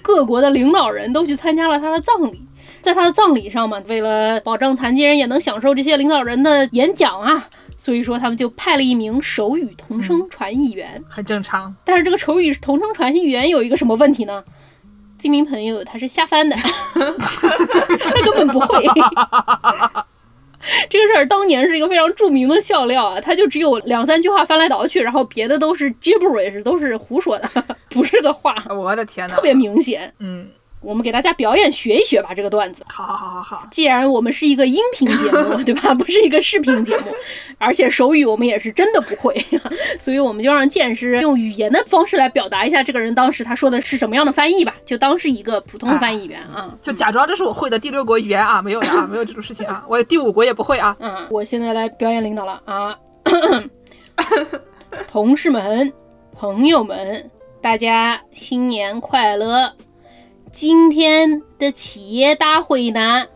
[0.09, 2.41] 各国的领导人都去参加了他的葬礼，
[2.81, 7.47] 在他的葬礼上嘛，为了保障残疾人也能享受这些领导人的演讲啊。
[7.77, 11.77] 所以说，他们就派了一名手语同声传译员，很正常。
[11.85, 14.43] 但是这个手语同声传译员有一个什么问题呢？
[15.19, 18.83] 这名朋友他是瞎翻的， 他根本不会。
[20.89, 27.49] 这个事儿当年是一个非常著名的笑料啊，他就只有两三句话翻来倒去，然后别的都是 gibberish，都是胡说的，
[27.91, 28.55] 不是个话。
[28.71, 30.13] 我的天哪，特别明显。
[30.19, 30.49] 嗯。
[30.81, 32.85] 我们给大家表演学一学吧，这个段子。
[32.89, 33.67] 好，好，好，好，好。
[33.71, 35.93] 既然我们是一个音频节目， 对吧？
[35.95, 37.07] 不是一个视频节目，
[37.59, 39.35] 而且手语我们也是真的不会，
[39.99, 50.97] 所以我们就让剑师用语言的方式来表达一下这个人当时他说的是什么样的翻译吧，就当是一个普通翻译员啊，就假装这是我会的第六国语言啊，没有的啊，没有这种事情啊， 我第五国也不会啊。
[51.01, 52.97] 嗯，我现在来表演领导了啊，
[55.11, 55.93] 同事们、
[56.33, 57.29] 朋友们，
[57.61, 59.73] 大家新年快乐。
[60.51, 63.27] 今天的企业大会呢，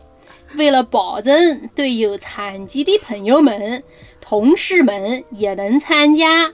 [0.55, 3.83] 为了保证对有残疾的朋友们、
[4.19, 6.51] 同事们也能参加，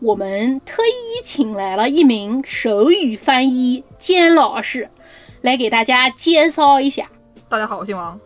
[0.00, 4.90] 我们特意请来了一名手语翻译兼老师，
[5.40, 7.10] 来给大家介绍一下。
[7.48, 8.20] 大家好，我姓王。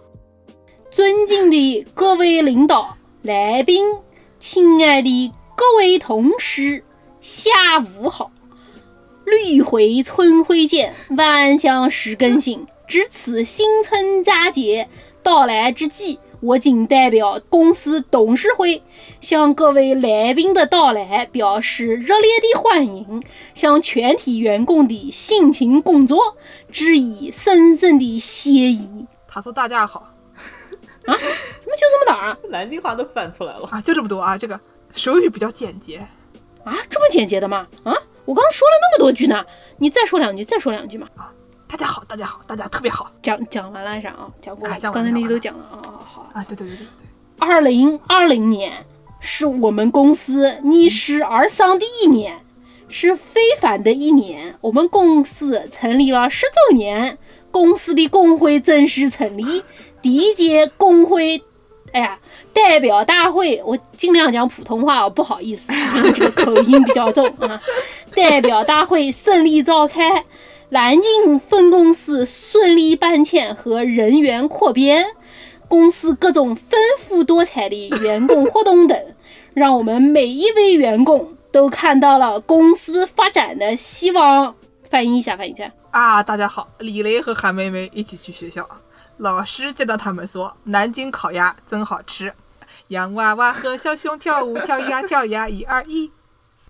[0.90, 3.86] 尊敬的各位领导、来宾，
[4.40, 6.82] 亲爱的各位同事，
[7.20, 8.32] 下午好！
[9.26, 12.64] 绿回春晖见，万象时更新。
[12.86, 14.88] 值此新春佳节
[15.20, 18.84] 到来之际，我谨代表公司董事会，
[19.20, 23.20] 向各位来宾的到来表示热烈的欢迎，
[23.52, 26.36] 向全体员工的辛勤工作
[26.70, 29.06] 致以深深的谢意。
[29.26, 30.12] 他说：“大家好。”
[31.06, 31.14] 啊？
[31.16, 32.38] 怎么就这么点儿？
[32.48, 33.80] 南京话都翻出来了啊！
[33.80, 34.38] 就这么多啊！
[34.38, 34.60] 这个
[34.92, 35.98] 手语比较简洁
[36.62, 36.78] 啊？
[36.88, 37.66] 这么简洁的吗？
[37.82, 37.92] 啊？
[38.26, 39.46] 我刚说了那么多句呢，
[39.78, 41.08] 你再说两句，再说两句嘛！
[41.16, 41.32] 啊！
[41.68, 43.08] 大家好，大家好，大家特别好。
[43.22, 44.28] 讲讲完了啥啊？
[44.42, 45.80] 讲过了，刚才那些都讲了啊！
[46.04, 46.44] 好啊！
[46.48, 46.86] 对对对对对。
[47.38, 48.84] 二零二零年
[49.20, 52.44] 是我们公司逆势而上的一年，
[52.88, 54.56] 是非凡的一年。
[54.60, 57.18] 我们公司成立了十周年，
[57.52, 59.62] 公司的工会正式成立。
[60.02, 61.44] 第一届工会，
[61.96, 62.18] 哎呀，
[62.52, 67.58] 代表大会，我尽量讲普通话，不好意思，这个口音比较重啊。
[68.14, 70.26] 代表大会胜利召开，
[70.68, 75.06] 南京分公司顺利搬迁和人员扩编，
[75.68, 79.02] 公司各种丰富多彩的员工活动等，
[79.54, 84.54] 让我们每一位员工都看到了公司发展的希望。
[84.90, 86.22] 翻译一下，翻译一下啊！
[86.22, 88.68] 大家好，李雷和韩梅梅一起去学校。
[89.18, 92.32] 老师见到他们说：“南京烤鸭真好吃。”
[92.88, 96.10] 洋娃娃和小熊跳舞，跳呀跳呀，一二一。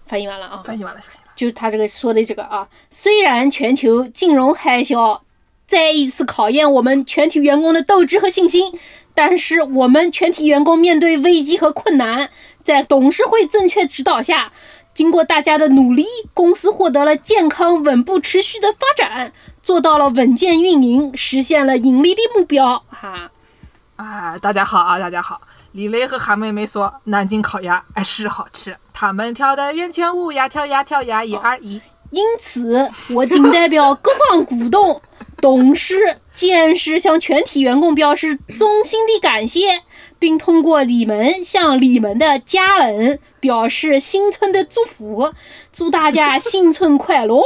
[0.06, 0.62] 翻译完了啊！
[0.64, 1.30] 翻译完了，翻译完了。
[1.34, 5.20] 就他这个说的这个啊，虽然全球金融海啸
[5.66, 8.78] 再一次考验我们全体员工的斗志和信心，
[9.14, 12.30] 但是我们全体员工面对危机和困难，
[12.62, 14.52] 在董事会正确指导下。
[14.94, 19.34] 经过大家的努力，公司获得了健康、稳步、持续的发展，
[19.66, 22.84] 做到了稳健运营，实现了盈利的目标。
[22.88, 23.28] 哈，
[23.96, 25.40] 啊，大家好啊，大家好！
[25.72, 31.80] 李雷和韩妹妹说，南京烤鸭哎是好吃，他们跳的圆圈舞呀，跳呀跳呀，一二一。
[32.12, 35.02] 因此，我谨代表各方股东、
[35.42, 39.82] 董事、监事向全体员工表示衷心的感谢。
[40.18, 45.34] 并通过你们向你们的家人表示新春的祝福，
[45.72, 47.42] 祝大家新春快乐，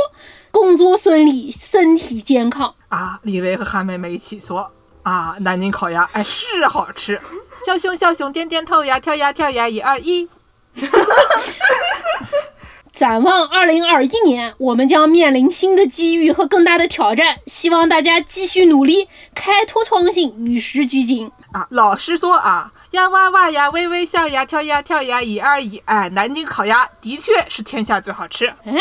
[0.50, 3.20] 工作顺利，身体健康啊！
[3.22, 4.70] 李雷和韩梅梅一起说
[5.02, 7.20] 啊，南京烤鸭哎是好吃，
[7.64, 10.28] 小熊小熊点点头呀，跳呀跳呀，一二一。
[12.92, 21.66] 展望二零二一年，我们将面临新的机遇和更大的挑战，希望大家继续努力，开拓创新，与时俱进啊！
[21.70, 28.48] 老师说啊，洋娃娃呀，微微笑呀，跳呀跳呀，一二一，哎，南京烤鸭的确是天下最好吃。
[28.64, 28.74] 哎，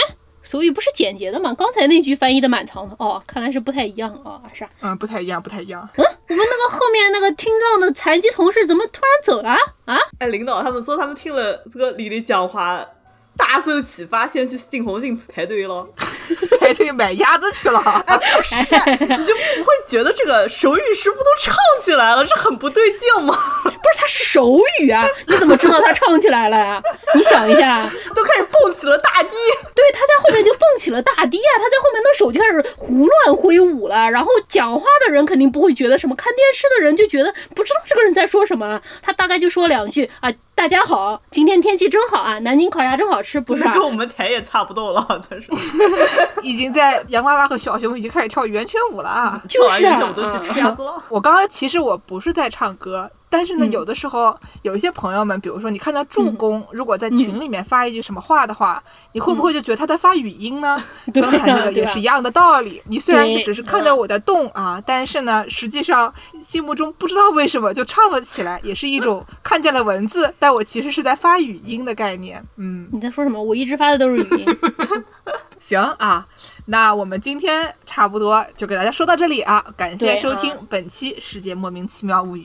[0.49, 1.53] 手语不是简洁的嘛？
[1.53, 5.87] 刚才那句翻译的蛮长的哦，看来是不太一样哦，是啊嗯，不太一样，不太一样。
[5.95, 9.95] 嗯，我们那个后面那个听障的残疾同事怎么突然走了啊？
[10.17, 12.83] 哎，领导他们说他们听了这个李的讲话。
[13.37, 15.87] 大受启发，先去金鸿信排队了，
[16.59, 17.81] 排队买鸭子去了。
[18.35, 23.37] 不是，你就不会觉得这个手语师傅都唱起来了，这很不对劲吗？
[23.63, 26.81] 不是，他是手语啊，你怎么知道他唱起来了呀？
[27.15, 29.29] 你想一下， 都开始蹦起了大堤。
[29.75, 34.09] 对，他在后面就蹦起了大堤啊，他在后面那手就开始胡乱挥舞了。
[34.09, 38.81] 然后讲话的人肯定不会觉得什么，看电视的人就觉得不知道这个人在说什么。
[39.01, 40.31] 他大概就说两句啊。
[40.59, 42.37] 大家好，今天天气真好啊！
[42.39, 43.63] 南京烤鸭真好吃，不是？
[43.69, 45.47] 跟我们台也差不多了，真是。
[46.41, 49.41] 已经在洋娃娃和小熊已经开始跳圆圈舞了啊！
[49.47, 51.03] 就是啊，我都去吃鸭子了。
[51.09, 53.09] 我刚刚其实我不是在唱歌。
[53.31, 60.83] 但是呢，有的时候有一些朋友们，比如说你看到助攻，如果在群里面发一句什么话的话，你会不会就觉得他在发语音呢？
[61.13, 62.81] 刚才那个也是一样的道理。
[62.87, 66.11] 你虽然只是看到我在动啊，但是呢，实际上
[66.41, 72.43] 心目中不知道为什么就唱了起来，也是一种看见了文字，但我其实是在发语音的概念。
[72.57, 73.39] 嗯，你在说什么？
[73.39, 74.45] 我一直发的都是语音。
[75.59, 76.27] 行啊，
[76.65, 82.43] 那我们今天差不多就给大家说到这里啊，感谢收听本期《世界莫名其妙物语》。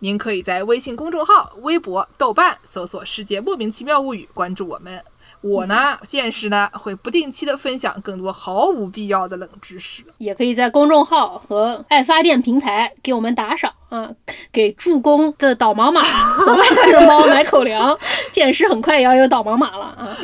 [0.00, 5.04] 您可以在微信公众号、微博、豆瓣搜索“世界莫名其妙物语”，关注我们。
[5.40, 10.04] 我呢，见识呢，会不定期的分享更多毫无必要的冷知识。
[10.18, 14.10] 也可以在公众号和爱发电平台给我们打赏啊，
[14.52, 16.02] 给助攻的导盲马
[16.46, 17.98] 我外卖的猫买口粮。
[18.30, 20.16] 见识很快也要有导盲马了啊！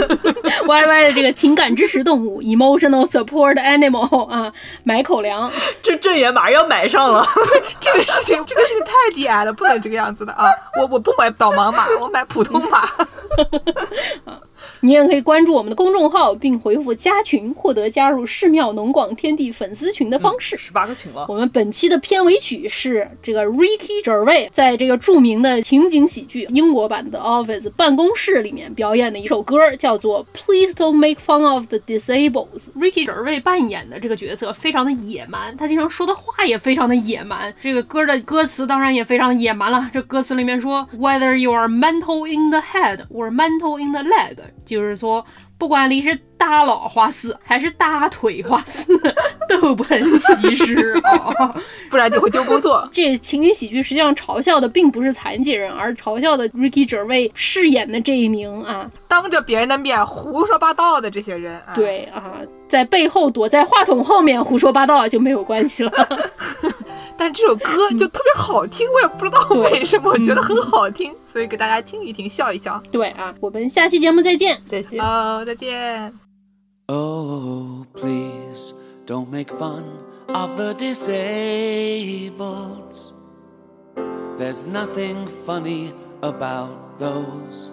[0.66, 4.52] Y Y 的这个情感支持动物 （emotional support animal） 啊，
[4.82, 5.50] 买口粮。
[5.82, 7.24] 这这也马上要买上了。
[7.78, 10.50] 这个事情，这个事情太低矮了，不能这个样子的啊！
[10.78, 12.88] 我我不买导盲马，我买普通马。
[14.80, 20.56] 你也可以关注我们的公众号，并回复“加群”获得加入寺庙农广天地粉丝群的方式。
[20.56, 21.26] 十八个群了。
[21.28, 32.48] 我们本期的片尾曲是这个 Ricky Gervais 在这个著名的情景喜剧英国版的《Office》办公室里面表演的一首歌，叫做 Please Don't Make Fun of the Disabled。
[32.76, 37.54] Ricky Gervais 扮演的这个角色非常的野蛮，他经常说的话也非常的野蛮。
[37.60, 39.90] 这个歌的歌词当然也非常的野蛮了。
[39.92, 45.24] 这歌词里面说，Whether you are mental in the head or mental in the leg，就是说。
[45.60, 48.98] 不管你是大脑花丝还是大腿花丝，
[49.46, 51.54] 都不能歧视啊，
[51.90, 52.88] 不然就会丢工作。
[52.90, 61.60] 这情景喜剧实际上嘲笑的并不是残疾人，而嘲笑的 Ricky Gervais 饰演的这一名啊，当着别人的面胡说八道的这些人。
[61.74, 65.92] 对啊，在背后躲在话筒后面胡说八道就没有关系了。
[67.20, 72.82] 但这首歌就特别好听，我也不知道为什么，我觉得很好听，所以给大家听一听，笑一笑。
[72.90, 75.04] 对啊，我们下期节目再见，再见。
[75.04, 76.14] 好，再见。
[76.86, 78.72] Oh, please
[79.06, 79.84] don't make fun
[80.32, 82.32] of the disabled.
[84.38, 85.92] There's nothing funny
[86.22, 87.68] about those.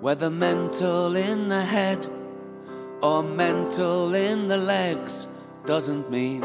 [0.00, 2.08] Whether mental in the head
[3.02, 5.26] or mental in the legs
[5.66, 6.42] doesn't mean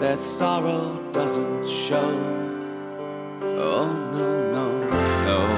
[0.00, 2.10] their sorrow doesn't show.
[3.42, 5.57] Oh, no, no, no.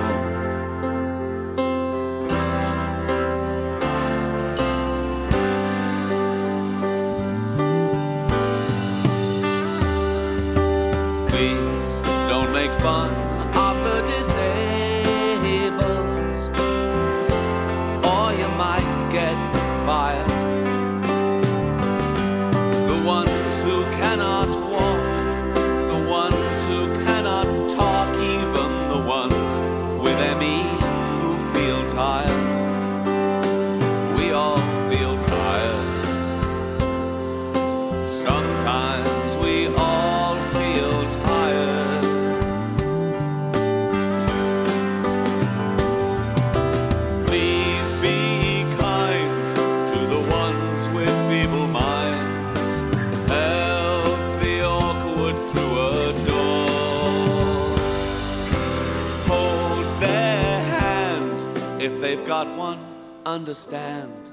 [63.30, 64.32] Understand.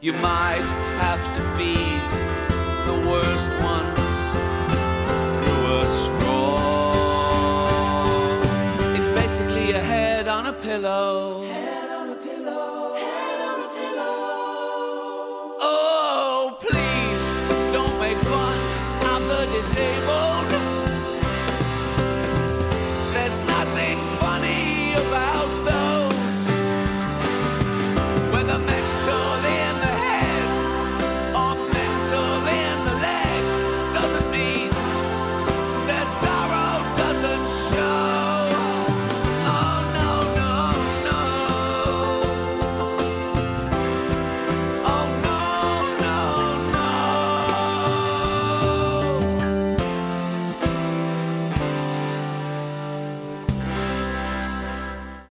[0.00, 2.10] You might have to feed
[2.88, 4.14] the worst ones
[5.28, 6.64] through a straw.
[8.96, 11.33] It's basically a head on a pillow.